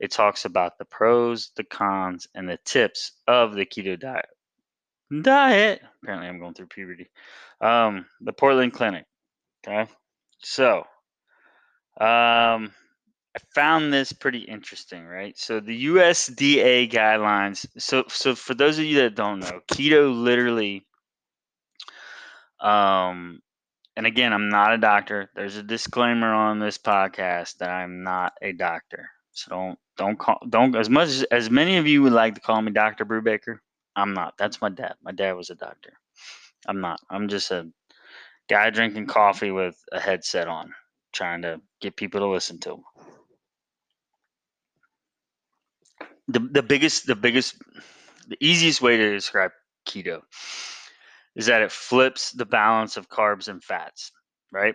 It 0.00 0.10
talks 0.10 0.44
about 0.44 0.78
the 0.78 0.84
pros, 0.84 1.52
the 1.56 1.62
cons, 1.62 2.26
and 2.34 2.48
the 2.48 2.58
tips 2.64 3.12
of 3.28 3.54
the 3.54 3.64
keto 3.64 3.98
diet. 3.98 4.28
Diet. 5.22 5.82
Apparently, 6.02 6.28
I'm 6.28 6.40
going 6.40 6.54
through 6.54 6.66
puberty. 6.66 7.08
Um, 7.60 8.06
the 8.20 8.32
Portland 8.32 8.72
Clinic. 8.72 9.04
Okay. 9.64 9.88
So, 10.38 10.84
um, 12.00 12.72
I 13.34 13.40
found 13.54 13.92
this 13.92 14.12
pretty 14.12 14.40
interesting, 14.40 15.04
right? 15.06 15.36
So 15.38 15.60
the 15.60 15.86
USDA 15.86 16.90
guidelines. 16.90 17.66
So, 17.78 18.04
so 18.08 18.34
for 18.34 18.54
those 18.54 18.78
of 18.78 18.84
you 18.84 19.00
that 19.02 19.14
don't 19.14 19.40
know, 19.40 19.60
keto 19.70 20.14
literally. 20.14 20.84
Um, 22.60 23.40
and 23.96 24.06
again, 24.06 24.32
I'm 24.32 24.48
not 24.48 24.72
a 24.72 24.78
doctor. 24.78 25.30
There's 25.34 25.56
a 25.56 25.62
disclaimer 25.62 26.32
on 26.32 26.58
this 26.58 26.78
podcast 26.78 27.58
that 27.58 27.70
I'm 27.70 28.02
not 28.02 28.32
a 28.40 28.52
doctor. 28.52 29.08
So 29.32 29.50
don't 29.50 29.78
don't 29.96 30.18
call 30.18 30.38
don't 30.48 30.76
as 30.76 30.90
much 30.90 31.08
as, 31.08 31.22
as 31.24 31.50
many 31.50 31.76
of 31.76 31.86
you 31.86 32.02
would 32.02 32.12
like 32.12 32.34
to 32.34 32.40
call 32.40 32.60
me 32.60 32.72
Dr. 32.72 33.04
Brubaker. 33.04 33.58
I'm 33.96 34.14
not. 34.14 34.34
That's 34.38 34.60
my 34.60 34.68
dad. 34.68 34.94
My 35.02 35.12
dad 35.12 35.32
was 35.32 35.50
a 35.50 35.54
doctor. 35.54 35.92
I'm 36.66 36.80
not. 36.80 37.00
I'm 37.10 37.28
just 37.28 37.50
a 37.50 37.68
guy 38.48 38.70
drinking 38.70 39.06
coffee 39.06 39.50
with 39.50 39.76
a 39.92 40.00
headset 40.00 40.48
on, 40.48 40.72
trying 41.12 41.42
to 41.42 41.60
get 41.80 41.96
people 41.96 42.20
to 42.20 42.26
listen 42.28 42.58
to 42.60 42.70
him. 42.72 42.84
The 46.28 46.40
the 46.40 46.62
biggest 46.62 47.06
the 47.06 47.16
biggest 47.16 47.56
the 48.28 48.36
easiest 48.40 48.80
way 48.80 48.96
to 48.96 49.12
describe 49.12 49.50
keto 49.86 50.22
is 51.34 51.46
that 51.46 51.62
it 51.62 51.72
flips 51.72 52.32
the 52.32 52.46
balance 52.46 52.96
of 52.96 53.08
carbs 53.08 53.48
and 53.48 53.62
fats, 53.62 54.12
right? 54.50 54.74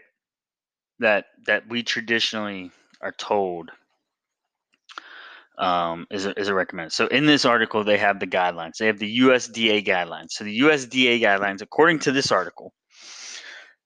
That 0.99 1.25
that 1.45 1.67
we 1.69 1.83
traditionally 1.83 2.71
are 3.01 3.11
told 3.11 3.71
um, 5.57 6.05
is 6.11 6.25
a, 6.25 6.39
is 6.39 6.47
a 6.47 6.53
recommended. 6.53 6.93
So 6.93 7.07
in 7.07 7.25
this 7.25 7.45
article, 7.45 7.83
they 7.83 7.97
have 7.97 8.19
the 8.19 8.27
guidelines. 8.27 8.77
They 8.77 8.87
have 8.87 8.99
the 8.99 9.19
USDA 9.19 9.85
guidelines. 9.85 10.31
So 10.31 10.43
the 10.43 10.59
USDA 10.59 11.21
guidelines, 11.21 11.61
according 11.61 11.99
to 11.99 12.11
this 12.11 12.31
article, 12.31 12.73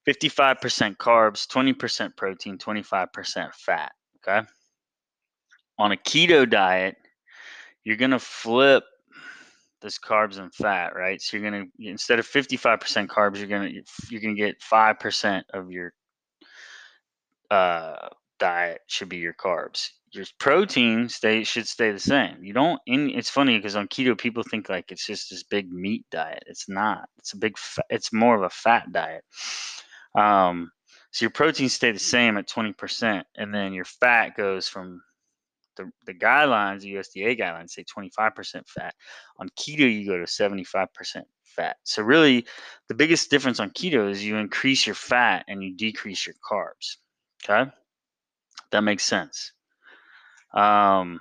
55% 0.07 0.97
carbs, 0.97 1.47
20% 1.47 2.15
protein, 2.17 2.57
25% 2.57 3.53
fat. 3.53 3.91
Okay. 4.17 4.47
On 5.77 5.91
a 5.91 5.97
keto 5.97 6.49
diet, 6.49 6.95
you're 7.83 7.97
gonna 7.97 8.19
flip 8.19 8.83
this 9.81 9.97
carbs 9.97 10.37
and 10.37 10.53
fat, 10.53 10.95
right? 10.95 11.21
So 11.21 11.37
you're 11.37 11.49
gonna 11.49 11.65
instead 11.79 12.19
of 12.19 12.27
55% 12.27 13.07
carbs, 13.07 13.37
you're 13.37 13.47
gonna 13.47 13.71
you're 14.09 14.21
gonna 14.21 14.35
get 14.35 14.61
five 14.61 14.99
percent 14.99 15.45
of 15.53 15.71
your 15.71 15.93
uh, 17.49 18.09
diet 18.39 18.81
should 18.87 19.09
be 19.09 19.17
your 19.17 19.33
carbs. 19.33 19.89
Your 20.13 20.25
protein 20.39 21.07
stay 21.09 21.43
should 21.43 21.67
stay 21.67 21.91
the 21.91 21.99
same. 21.99 22.43
You 22.43 22.53
don't. 22.53 22.81
It's 22.85 23.29
funny 23.29 23.57
because 23.57 23.75
on 23.75 23.87
keto, 23.87 24.17
people 24.17 24.43
think 24.43 24.69
like 24.69 24.91
it's 24.91 25.05
just 25.05 25.29
this 25.29 25.43
big 25.43 25.71
meat 25.71 26.05
diet. 26.11 26.43
It's 26.47 26.67
not. 26.67 27.07
It's 27.17 27.33
a 27.33 27.37
big. 27.37 27.57
Fa- 27.57 27.83
it's 27.89 28.11
more 28.11 28.35
of 28.35 28.43
a 28.43 28.49
fat 28.49 28.91
diet. 28.91 29.23
Um, 30.15 30.71
so 31.11 31.25
your 31.25 31.31
proteins 31.31 31.73
stay 31.73 31.91
the 31.91 31.99
same 31.99 32.37
at 32.37 32.47
20%, 32.47 33.23
and 33.35 33.53
then 33.53 33.73
your 33.73 33.85
fat 33.85 34.35
goes 34.37 34.67
from 34.67 35.01
the, 35.77 35.91
the 36.05 36.13
guidelines, 36.13 36.81
the 36.81 36.93
USDA 36.93 37.39
guidelines 37.39 37.71
say 37.71 37.83
25% 37.83 38.67
fat. 38.67 38.93
On 39.39 39.49
keto, 39.49 39.79
you 39.79 40.05
go 40.05 40.17
to 40.17 40.25
75% 40.25 40.87
fat. 41.45 41.77
So 41.83 42.03
really, 42.03 42.45
the 42.87 42.95
biggest 42.95 43.29
difference 43.29 43.59
on 43.59 43.71
keto 43.71 44.09
is 44.09 44.23
you 44.23 44.37
increase 44.37 44.85
your 44.85 44.95
fat 44.95 45.45
and 45.47 45.63
you 45.63 45.75
decrease 45.75 46.25
your 46.25 46.35
carbs. 46.49 46.97
Okay, 47.43 47.69
that 48.71 48.81
makes 48.81 49.03
sense. 49.03 49.51
Um, 50.53 51.19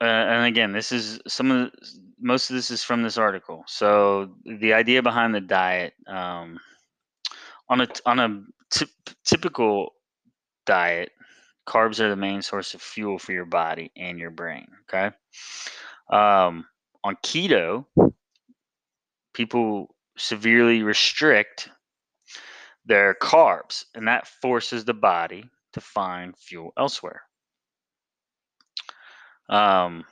uh, 0.00 0.04
and 0.04 0.46
again, 0.46 0.72
this 0.72 0.92
is 0.92 1.20
some 1.26 1.50
of 1.50 1.70
the, 1.70 2.05
most 2.18 2.50
of 2.50 2.56
this 2.56 2.70
is 2.70 2.82
from 2.82 3.02
this 3.02 3.18
article. 3.18 3.64
So 3.66 4.34
the 4.44 4.72
idea 4.72 5.02
behind 5.02 5.34
the 5.34 5.40
diet 5.40 5.94
um, 6.06 6.58
on 7.68 7.80
a 7.80 7.88
on 8.04 8.18
a 8.18 8.42
t- 8.72 8.86
typical 9.24 9.94
diet, 10.64 11.10
carbs 11.66 12.00
are 12.00 12.08
the 12.08 12.16
main 12.16 12.42
source 12.42 12.74
of 12.74 12.80
fuel 12.80 13.18
for 13.18 13.32
your 13.32 13.44
body 13.44 13.90
and 13.96 14.18
your 14.18 14.30
brain. 14.30 14.66
Okay. 14.88 15.14
Um, 16.10 16.66
on 17.04 17.16
keto, 17.24 17.86
people 19.34 19.94
severely 20.16 20.82
restrict 20.82 21.68
their 22.84 23.16
carbs, 23.20 23.84
and 23.94 24.08
that 24.08 24.26
forces 24.26 24.84
the 24.84 24.94
body 24.94 25.44
to 25.72 25.80
find 25.80 26.36
fuel 26.38 26.72
elsewhere. 26.78 27.22
Um, 29.48 30.04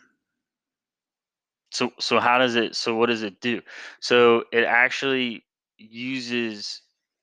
so 1.75 1.91
so 1.99 2.21
how 2.21 2.39
does 2.39 2.55
it? 2.55 2.77
So 2.77 2.95
what 2.95 3.07
does 3.07 3.23
it 3.23 3.41
do? 3.41 3.61
So 4.01 4.45
it 4.53 4.65
actually 4.65 5.45
uses, 5.77 6.83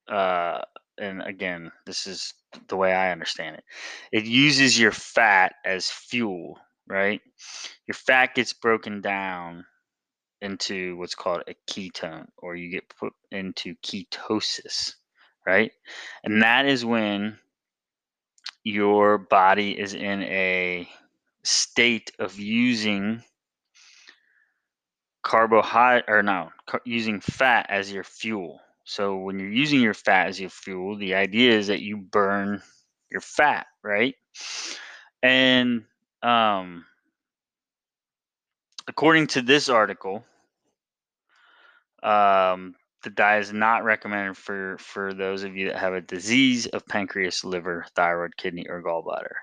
uh, 0.09 0.61
and 0.97 1.21
again, 1.21 1.71
this 1.85 2.05
is 2.05 2.33
the 2.67 2.75
way 2.75 2.93
I 2.93 3.11
understand 3.11 3.55
it. 3.57 3.63
It 4.11 4.25
uses 4.25 4.77
your 4.77 4.91
fat 4.91 5.53
as 5.65 5.87
fuel, 5.89 6.59
right? 6.87 7.21
Your 7.87 7.95
fat 7.95 8.35
gets 8.35 8.53
broken 8.53 8.99
down 9.01 9.65
into 10.41 10.97
what's 10.97 11.15
called 11.15 11.43
a 11.47 11.55
ketone, 11.71 12.27
or 12.37 12.55
you 12.55 12.69
get 12.69 12.93
put 12.99 13.13
into 13.31 13.75
ketosis, 13.75 14.95
right? 15.47 15.71
And 16.25 16.41
that 16.41 16.65
is 16.65 16.83
when 16.83 17.37
your 18.65 19.17
body 19.17 19.79
is 19.79 19.93
in 19.93 20.23
a 20.23 20.89
state 21.43 22.11
of 22.19 22.37
using 22.37 23.23
carbohydrate 25.23 26.05
or 26.07 26.23
no 26.23 26.49
car- 26.65 26.81
using 26.85 27.19
fat 27.19 27.65
as 27.69 27.91
your 27.91 28.03
fuel 28.03 28.59
so 28.83 29.17
when 29.17 29.39
you're 29.39 29.49
using 29.49 29.81
your 29.81 29.93
fat 29.93 30.27
as 30.27 30.39
your 30.39 30.49
fuel 30.49 30.97
the 30.97 31.15
idea 31.15 31.51
is 31.51 31.67
that 31.67 31.81
you 31.81 31.97
burn 31.97 32.61
your 33.11 33.21
fat 33.21 33.67
right 33.83 34.15
and 35.21 35.83
um 36.23 36.85
according 38.87 39.27
to 39.27 39.41
this 39.41 39.69
article 39.69 40.23
um 42.03 42.75
the 43.03 43.09
diet 43.09 43.43
is 43.43 43.53
not 43.53 43.83
recommended 43.83 44.37
for 44.37 44.77
for 44.79 45.13
those 45.13 45.43
of 45.43 45.55
you 45.55 45.67
that 45.67 45.77
have 45.77 45.93
a 45.93 46.01
disease 46.01 46.67
of 46.67 46.87
pancreas 46.87 47.43
liver 47.43 47.85
thyroid 47.95 48.35
kidney 48.37 48.65
or 48.67 48.81
gallbladder 48.81 49.35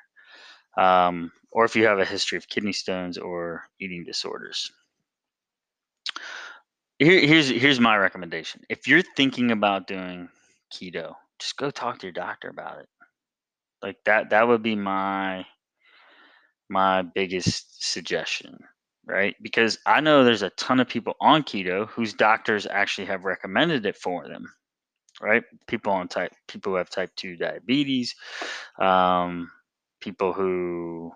um, 0.79 1.33
or 1.51 1.65
if 1.65 1.75
you 1.77 1.85
have 1.87 1.99
a 1.99 2.05
history 2.05 2.39
of 2.39 2.49
kidney 2.49 2.73
stones 2.73 3.19
or 3.19 3.65
eating 3.81 4.05
disorders. 4.05 4.71
Here, 6.99 7.21
here's 7.21 7.49
here's 7.49 7.79
my 7.81 7.97
recommendation. 7.97 8.63
If 8.69 8.89
you're 8.89 9.03
thinking 9.17 9.53
about 9.53 9.87
doing 9.87 10.29
keto, 10.73 11.15
just 11.39 11.57
go 11.57 11.71
talk 11.71 11.99
to 12.01 12.07
your 12.07 12.13
doctor 12.13 12.49
about 12.49 12.81
it. 12.81 12.89
Like 13.83 13.99
that 14.05 14.31
that 14.31 14.49
would 14.49 14.63
be 14.63 14.75
my 14.77 15.47
my 16.69 17.03
biggest 17.03 17.91
suggestion, 17.91 18.59
right? 19.07 19.35
Because 19.43 19.79
I 19.87 20.01
know 20.01 20.25
there's 20.25 20.43
a 20.43 20.51
ton 20.51 20.81
of 20.81 20.89
people 20.89 21.15
on 21.21 21.43
keto 21.43 21.89
whose 21.89 22.13
doctors 22.15 22.67
actually 22.67 23.07
have 23.07 23.25
recommended 23.25 23.87
it 23.87 23.97
for 23.97 24.29
them, 24.29 24.53
right? 25.23 25.45
People 25.67 25.93
on 25.93 26.09
type 26.09 26.33
people 26.49 26.73
who 26.73 26.79
have 26.79 26.91
type 26.91 27.11
2 27.17 27.37
diabetes, 27.37 28.15
um, 28.79 29.51
people 30.01 30.33
who 30.33 31.13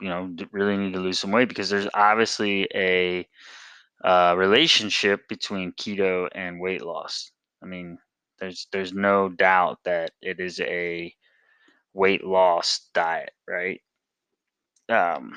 you 0.00 0.08
know 0.08 0.34
really 0.52 0.76
need 0.76 0.94
to 0.94 1.00
lose 1.00 1.18
some 1.18 1.32
weight 1.32 1.48
because 1.48 1.70
there's 1.70 1.88
obviously 1.94 2.68
a 2.74 3.26
uh, 4.04 4.34
relationship 4.36 5.28
between 5.28 5.72
keto 5.72 6.28
and 6.32 6.60
weight 6.60 6.82
loss. 6.82 7.30
I 7.62 7.66
mean, 7.66 7.98
there's 8.38 8.66
there's 8.72 8.92
no 8.92 9.28
doubt 9.28 9.78
that 9.84 10.12
it 10.22 10.40
is 10.40 10.60
a 10.60 11.14
weight 11.92 12.24
loss 12.24 12.88
diet, 12.94 13.32
right? 13.48 13.80
Um, 14.88 15.34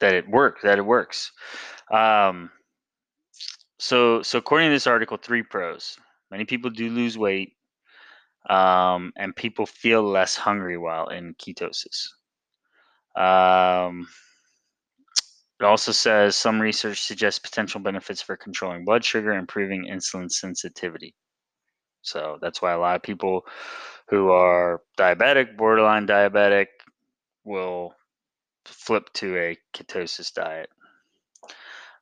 that 0.00 0.14
it 0.14 0.28
works. 0.28 0.62
That 0.62 0.78
it 0.78 0.86
works. 0.86 1.30
Um, 1.90 2.50
so 3.78 4.22
so 4.22 4.38
according 4.38 4.68
to 4.70 4.74
this 4.74 4.86
article, 4.86 5.16
three 5.16 5.42
pros. 5.42 5.96
Many 6.30 6.44
people 6.44 6.70
do 6.70 6.88
lose 6.88 7.18
weight, 7.18 7.52
um, 8.48 9.12
and 9.16 9.36
people 9.36 9.66
feel 9.66 10.02
less 10.02 10.34
hungry 10.34 10.78
while 10.78 11.08
in 11.08 11.34
ketosis. 11.34 12.08
Um, 13.14 14.08
it 15.62 15.64
also 15.64 15.92
says 15.92 16.34
some 16.34 16.60
research 16.60 17.02
suggests 17.02 17.38
potential 17.38 17.78
benefits 17.78 18.20
for 18.20 18.36
controlling 18.36 18.84
blood 18.84 19.04
sugar, 19.04 19.30
improving 19.32 19.86
insulin 19.88 20.28
sensitivity. 20.28 21.14
So 22.00 22.38
that's 22.42 22.60
why 22.60 22.72
a 22.72 22.78
lot 22.80 22.96
of 22.96 23.02
people 23.04 23.46
who 24.08 24.32
are 24.32 24.82
diabetic, 24.98 25.56
borderline 25.56 26.04
diabetic, 26.04 26.66
will 27.44 27.94
flip 28.64 29.08
to 29.14 29.36
a 29.36 29.56
ketosis 29.72 30.32
diet. 30.34 30.68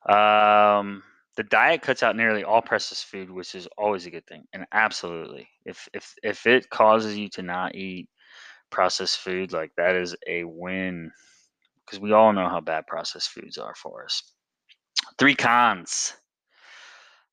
Um, 0.08 1.02
the 1.36 1.42
diet 1.42 1.82
cuts 1.82 2.02
out 2.02 2.16
nearly 2.16 2.44
all 2.44 2.62
processed 2.62 3.04
food, 3.04 3.30
which 3.30 3.54
is 3.54 3.68
always 3.76 4.06
a 4.06 4.10
good 4.10 4.26
thing. 4.26 4.44
And 4.54 4.64
absolutely, 4.72 5.46
if 5.66 5.86
if 5.92 6.14
if 6.22 6.46
it 6.46 6.70
causes 6.70 7.14
you 7.14 7.28
to 7.30 7.42
not 7.42 7.74
eat 7.74 8.08
processed 8.70 9.18
food, 9.18 9.52
like 9.52 9.72
that 9.76 9.96
is 9.96 10.16
a 10.26 10.44
win 10.44 11.10
because 11.90 12.00
we 12.00 12.12
all 12.12 12.32
know 12.32 12.48
how 12.48 12.60
bad 12.60 12.86
processed 12.86 13.30
foods 13.30 13.58
are 13.58 13.74
for 13.74 14.04
us. 14.04 14.22
Three 15.18 15.34
cons. 15.34 16.14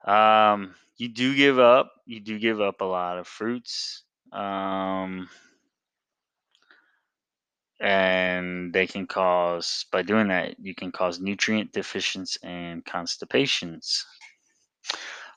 Um, 0.05 0.73
you 0.97 1.09
do 1.09 1.35
give 1.35 1.59
up. 1.59 1.91
You 2.07 2.19
do 2.19 2.39
give 2.39 2.59
up 2.59 2.81
a 2.81 2.85
lot 2.85 3.19
of 3.19 3.27
fruits. 3.27 4.03
Um, 4.31 5.29
and 7.79 8.73
they 8.73 8.87
can 8.87 9.05
cause 9.05 9.85
by 9.91 10.01
doing 10.01 10.29
that 10.29 10.59
you 10.59 10.73
can 10.73 10.91
cause 10.91 11.19
nutrient 11.19 11.71
deficiencies 11.71 12.39
and 12.41 12.83
constipations 12.85 14.03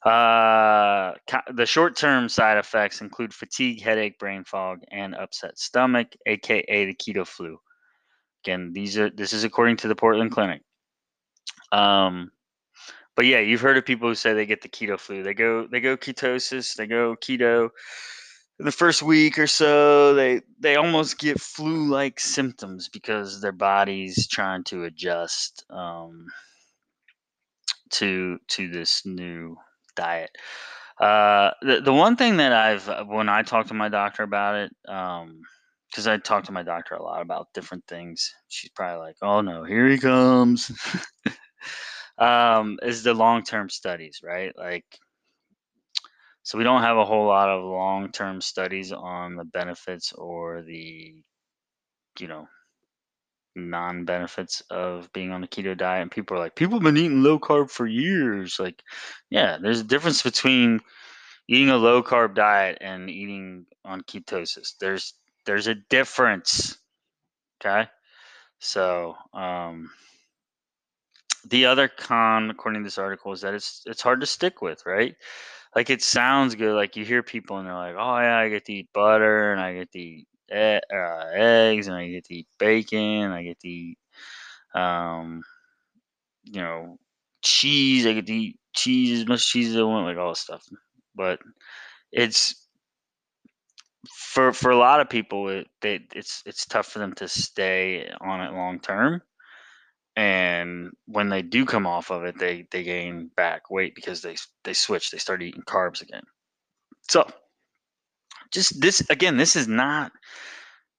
uh, 0.06 1.12
the 1.52 1.66
short-term 1.66 2.30
side 2.30 2.56
effects 2.56 3.02
include 3.02 3.34
fatigue 3.34 3.82
headache 3.82 4.18
brain 4.18 4.42
fog 4.42 4.80
and 4.90 5.14
upset 5.14 5.58
stomach 5.58 6.16
aka 6.24 6.86
the 6.86 6.94
keto 6.94 7.26
flu 7.26 7.60
again 8.44 8.72
these 8.72 8.98
are 8.98 9.10
this 9.10 9.32
is 9.32 9.44
according 9.44 9.76
to 9.78 9.88
the 9.88 9.94
portland 9.94 10.32
clinic. 10.32 10.62
Um, 11.72 12.30
but 13.16 13.26
yeah 13.26 13.40
you've 13.40 13.60
heard 13.60 13.76
of 13.76 13.84
people 13.84 14.08
who 14.08 14.14
say 14.14 14.32
they 14.34 14.46
get 14.46 14.62
the 14.62 14.68
keto 14.68 14.98
flu. 14.98 15.22
They 15.22 15.34
go 15.34 15.66
they 15.66 15.80
go 15.80 15.96
ketosis 15.96 16.74
they 16.74 16.86
go 16.86 17.16
keto. 17.16 17.70
In 18.58 18.66
the 18.66 18.72
first 18.72 19.02
week 19.02 19.38
or 19.38 19.46
so 19.46 20.14
they 20.14 20.42
they 20.58 20.76
almost 20.76 21.18
get 21.18 21.40
flu 21.40 21.88
like 21.88 22.20
symptoms 22.20 22.88
because 22.88 23.40
their 23.40 23.52
body's 23.52 24.28
trying 24.28 24.64
to 24.64 24.84
adjust 24.84 25.64
um, 25.70 26.26
to 27.92 28.38
to 28.48 28.68
this 28.70 29.06
new 29.06 29.56
diet. 29.96 30.30
Uh, 31.00 31.52
the, 31.62 31.80
the 31.80 31.94
one 31.94 32.14
thing 32.14 32.36
that 32.36 32.52
i've 32.52 33.08
when 33.08 33.30
i 33.30 33.42
talk 33.42 33.66
to 33.66 33.72
my 33.72 33.88
doctor 33.88 34.22
about 34.22 34.54
it 34.54 34.70
um, 34.86 35.40
because 35.90 36.06
I 36.06 36.18
talk 36.18 36.44
to 36.44 36.52
my 36.52 36.62
doctor 36.62 36.94
a 36.94 37.02
lot 37.02 37.22
about 37.22 37.52
different 37.52 37.84
things. 37.86 38.32
She's 38.48 38.70
probably 38.70 39.06
like, 39.06 39.16
"Oh 39.22 39.40
no, 39.40 39.64
here 39.64 39.88
he 39.88 39.98
comes." 39.98 40.70
um, 42.18 42.78
is 42.82 43.02
the 43.02 43.14
long 43.14 43.42
term 43.42 43.68
studies, 43.68 44.20
right? 44.22 44.52
Like, 44.56 44.84
so 46.42 46.58
we 46.58 46.64
don't 46.64 46.82
have 46.82 46.96
a 46.96 47.04
whole 47.04 47.26
lot 47.26 47.48
of 47.48 47.64
long 47.64 48.10
term 48.12 48.40
studies 48.40 48.92
on 48.92 49.36
the 49.36 49.44
benefits 49.44 50.12
or 50.12 50.62
the, 50.62 51.14
you 52.18 52.28
know, 52.28 52.48
non 53.56 54.04
benefits 54.04 54.62
of 54.70 55.12
being 55.12 55.32
on 55.32 55.40
the 55.40 55.48
keto 55.48 55.76
diet. 55.76 56.02
And 56.02 56.10
people 56.10 56.36
are 56.36 56.40
like, 56.40 56.56
people 56.56 56.76
have 56.76 56.84
been 56.84 56.96
eating 56.96 57.22
low 57.22 57.38
carb 57.38 57.70
for 57.70 57.86
years. 57.86 58.58
Like, 58.58 58.82
yeah, 59.28 59.58
there's 59.60 59.80
a 59.80 59.84
difference 59.84 60.22
between 60.22 60.80
eating 61.48 61.70
a 61.70 61.76
low 61.76 62.02
carb 62.02 62.34
diet 62.34 62.78
and 62.80 63.10
eating 63.10 63.66
on 63.84 64.02
ketosis. 64.02 64.76
There's 64.78 65.14
there's 65.46 65.66
a 65.66 65.74
difference. 65.74 66.78
Okay. 67.60 67.88
So, 68.60 69.16
um, 69.34 69.90
the 71.48 71.64
other 71.66 71.88
con, 71.88 72.50
according 72.50 72.82
to 72.82 72.86
this 72.86 72.98
article, 72.98 73.32
is 73.32 73.40
that 73.40 73.54
it's 73.54 73.82
it's 73.86 74.02
hard 74.02 74.20
to 74.20 74.26
stick 74.26 74.60
with, 74.62 74.84
right? 74.86 75.14
Like 75.76 75.90
it 75.90 76.02
sounds 76.02 76.54
good. 76.54 76.74
Like 76.74 76.96
you 76.96 77.04
hear 77.04 77.22
people 77.22 77.58
and 77.58 77.66
they're 77.66 77.74
like, 77.74 77.96
"Oh 77.98 78.18
yeah, 78.20 78.38
I 78.38 78.48
get 78.50 78.66
to 78.66 78.72
eat 78.74 78.90
butter 78.94 79.52
and 79.52 79.60
I 79.60 79.74
get 79.74 79.92
to 79.92 79.98
eat 80.00 80.28
e- 80.52 80.80
uh, 80.94 81.24
eggs 81.34 81.88
and 81.88 81.96
I 81.96 82.08
get 82.10 82.24
to 82.26 82.34
eat 82.36 82.48
bacon. 82.58 82.98
And 83.24 83.34
I 83.34 83.44
get 83.44 83.60
to 83.60 83.68
eat, 83.68 83.98
um, 84.74 85.42
you 86.44 86.60
know, 86.60 86.98
cheese. 87.42 88.06
I 88.06 88.12
get 88.14 88.26
to 88.26 88.32
eat 88.34 88.58
cheese 88.74 89.20
as 89.20 89.26
much 89.26 89.46
cheese 89.46 89.70
as 89.70 89.76
I 89.76 89.82
want, 89.82 90.06
like 90.06 90.16
all 90.16 90.30
this 90.30 90.40
stuff." 90.40 90.66
But 91.14 91.40
it's 92.12 92.59
for 94.08 94.52
for 94.52 94.70
a 94.70 94.76
lot 94.76 95.00
of 95.00 95.10
people, 95.10 95.48
it 95.48 95.68
they, 95.80 96.00
it's 96.14 96.42
it's 96.46 96.66
tough 96.66 96.86
for 96.86 96.98
them 96.98 97.14
to 97.14 97.28
stay 97.28 98.10
on 98.20 98.40
it 98.40 98.52
long 98.52 98.80
term. 98.80 99.22
And 100.16 100.90
when 101.06 101.28
they 101.28 101.42
do 101.42 101.64
come 101.64 101.86
off 101.86 102.10
of 102.10 102.24
it 102.24 102.38
they 102.38 102.66
they 102.70 102.82
gain 102.82 103.30
back 103.36 103.70
weight 103.70 103.94
because 103.94 104.22
they 104.22 104.36
they 104.64 104.72
switch 104.74 105.10
they 105.10 105.18
start 105.18 105.42
eating 105.42 105.62
carbs 105.62 106.02
again. 106.02 106.24
So 107.08 107.28
just 108.50 108.80
this 108.80 109.08
again 109.10 109.36
this 109.36 109.56
is 109.56 109.68
not 109.68 110.12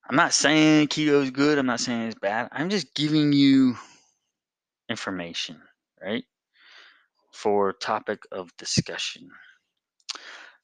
i'm 0.09 0.15
not 0.15 0.33
saying 0.33 0.87
keto 0.87 1.21
is 1.21 1.31
good 1.31 1.57
i'm 1.57 1.65
not 1.65 1.79
saying 1.79 2.03
it's 2.03 2.19
bad. 2.19 2.49
I'm 2.51 2.69
just 2.69 2.93
giving 2.95 3.33
you 3.33 3.75
information 4.89 5.61
right 6.01 6.23
for 7.33 7.73
topic 7.73 8.23
of 8.31 8.55
discussion 8.57 9.29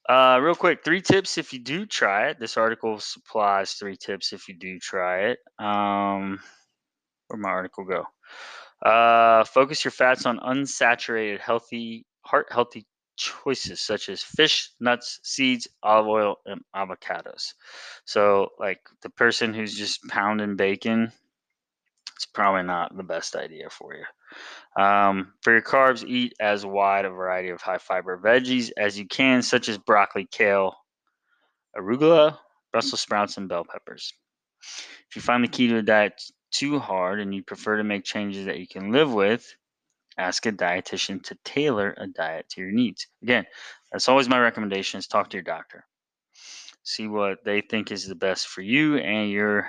uh, 0.07 0.39
real 0.41 0.55
quick, 0.55 0.83
three 0.83 1.01
tips 1.01 1.37
if 1.37 1.53
you 1.53 1.59
do 1.59 1.85
try 1.85 2.29
it. 2.29 2.39
This 2.39 2.57
article 2.57 2.99
supplies 2.99 3.73
three 3.73 3.97
tips 3.97 4.33
if 4.33 4.47
you 4.47 4.55
do 4.55 4.79
try 4.79 5.29
it. 5.29 5.39
Um, 5.59 6.39
where'd 7.27 7.41
my 7.41 7.49
article 7.49 7.83
go? 7.83 8.05
Uh, 8.81 9.43
focus 9.43 9.83
your 9.83 9.91
fats 9.91 10.25
on 10.25 10.39
unsaturated, 10.39 11.39
healthy, 11.39 12.05
heart 12.21 12.47
healthy 12.51 12.85
choices 13.17 13.81
such 13.81 14.09
as 14.09 14.21
fish, 14.21 14.69
nuts, 14.79 15.19
seeds, 15.23 15.67
olive 15.83 16.07
oil, 16.07 16.35
and 16.45 16.61
avocados. 16.75 17.53
So, 18.05 18.49
like 18.59 18.79
the 19.01 19.09
person 19.09 19.53
who's 19.53 19.75
just 19.75 20.03
pounding 20.07 20.55
bacon, 20.55 21.11
it's 22.17 22.25
probably 22.25 22.63
not 22.63 22.97
the 22.97 23.03
best 23.03 23.36
idea 23.36 23.69
for 23.69 23.93
you. 23.93 24.84
Um, 24.84 25.34
for 25.43 25.53
your 25.53 25.62
carbs, 25.62 26.03
eat 26.03 26.34
as 26.39 26.65
wide 26.65 27.06
a 27.06 27.12
variety 27.12 27.49
of 27.49 27.62
high 27.62 27.77
fiber 27.77 28.19
veggies 28.19 28.71
as 28.75 28.97
you 28.97 29.06
can, 29.06 29.43
such 29.43 29.69
as 29.69 29.77
broccoli, 29.77 30.27
kale, 30.32 30.75
arugula, 31.77 32.39
Brussels 32.71 33.01
sprouts, 33.01 33.38
and 33.38 33.47
bell 33.47 33.65
peppers. 33.71 34.12
If 35.10 35.15
you 35.15 35.21
find 35.21 35.43
the 35.43 35.47
keto 35.47 35.86
diet 35.86 36.19
too 36.51 36.80
hard 36.80 37.19
and 37.19 37.36
you 37.36 37.43
prefer 37.43 37.77
to 37.77 37.84
make 37.84 38.03
changes 38.03 38.47
that 38.47 38.60
you 38.60 38.67
can 38.67 38.91
live 38.91 39.13
with, 39.13 39.45
ask 40.17 40.47
a 40.47 40.51
dietitian 40.51 41.21
to 41.23 41.38
tailor 41.45 41.93
a 41.97 42.08
diet 42.08 42.49
to 42.49 42.62
your 42.62 42.71
needs. 42.71 43.06
Again, 43.21 43.45
that's 43.91 44.10
always 44.10 44.27
my 44.27 44.39
recommendation 44.39 44.97
is 44.97 45.06
talk 45.06 45.30
to 45.30 45.38
your 45.38 45.43
doctor. 45.43 45.86
See 46.82 47.08
what 47.08 47.43
they 47.45 47.62
think 47.62 47.91
is 47.91 48.08
the 48.08 48.15
best 48.15 48.47
for 48.47 48.62
you 48.62 48.97
and 48.97 49.30
your 49.30 49.67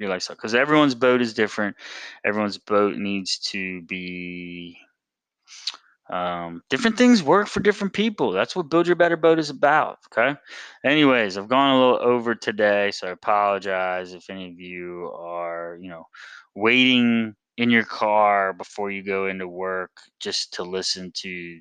your 0.00 0.10
lifestyle 0.10 0.36
because 0.36 0.54
everyone's 0.54 0.94
boat 0.94 1.20
is 1.20 1.34
different. 1.34 1.76
Everyone's 2.24 2.58
boat 2.58 2.96
needs 2.96 3.38
to 3.50 3.82
be 3.82 4.78
um, 6.10 6.62
different 6.68 6.98
things 6.98 7.22
work 7.22 7.46
for 7.46 7.60
different 7.60 7.92
people. 7.92 8.32
That's 8.32 8.56
what 8.56 8.68
Build 8.68 8.86
Your 8.88 8.96
Better 8.96 9.16
Boat 9.16 9.38
is 9.38 9.50
about. 9.50 9.98
Okay. 10.12 10.36
Anyways, 10.84 11.38
I've 11.38 11.48
gone 11.48 11.76
a 11.76 11.78
little 11.78 12.00
over 12.02 12.34
today, 12.34 12.90
so 12.90 13.06
I 13.06 13.10
apologize 13.10 14.12
if 14.12 14.28
any 14.28 14.48
of 14.48 14.58
you 14.58 15.12
are, 15.14 15.78
you 15.80 15.88
know, 15.88 16.06
waiting 16.56 17.34
in 17.56 17.70
your 17.70 17.84
car 17.84 18.52
before 18.52 18.90
you 18.90 19.04
go 19.04 19.26
into 19.26 19.46
work 19.46 19.92
just 20.18 20.54
to 20.54 20.64
listen 20.64 21.12
to 21.14 21.60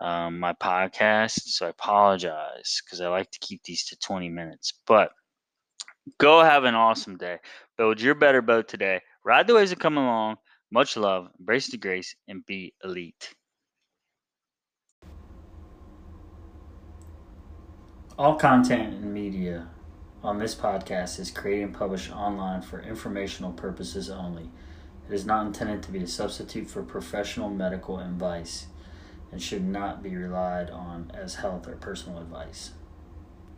um, 0.00 0.38
my 0.38 0.54
podcast. 0.54 1.40
So 1.40 1.66
I 1.66 1.70
apologize 1.70 2.80
because 2.84 3.00
I 3.02 3.08
like 3.08 3.30
to 3.32 3.38
keep 3.40 3.62
these 3.64 3.84
to 3.86 3.98
20 3.98 4.30
minutes. 4.30 4.72
But 4.86 5.10
go 6.18 6.42
have 6.42 6.64
an 6.64 6.74
awesome 6.74 7.16
day. 7.16 7.38
Build 7.76 8.00
your 8.00 8.14
better 8.14 8.42
boat 8.42 8.68
today. 8.68 9.00
Ride 9.24 9.46
the 9.46 9.54
waves 9.54 9.70
that 9.70 9.80
come 9.80 9.98
along. 9.98 10.36
Much 10.70 10.96
love, 10.96 11.28
embrace 11.38 11.68
the 11.68 11.78
grace, 11.78 12.14
and 12.28 12.44
be 12.46 12.74
elite. 12.84 13.34
All 18.18 18.34
content 18.34 18.94
and 18.94 19.14
media 19.14 19.68
on 20.22 20.38
this 20.38 20.54
podcast 20.54 21.20
is 21.20 21.30
created 21.30 21.64
and 21.64 21.74
published 21.74 22.10
online 22.10 22.62
for 22.62 22.80
informational 22.80 23.52
purposes 23.52 24.10
only. 24.10 24.50
It 25.08 25.14
is 25.14 25.24
not 25.24 25.46
intended 25.46 25.82
to 25.84 25.92
be 25.92 26.02
a 26.02 26.06
substitute 26.06 26.68
for 26.68 26.82
professional 26.82 27.48
medical 27.48 28.00
advice 28.00 28.66
and 29.30 29.40
should 29.42 29.64
not 29.64 30.02
be 30.02 30.16
relied 30.16 30.70
on 30.70 31.10
as 31.14 31.36
health 31.36 31.68
or 31.68 31.76
personal 31.76 32.18
advice. 32.18 32.72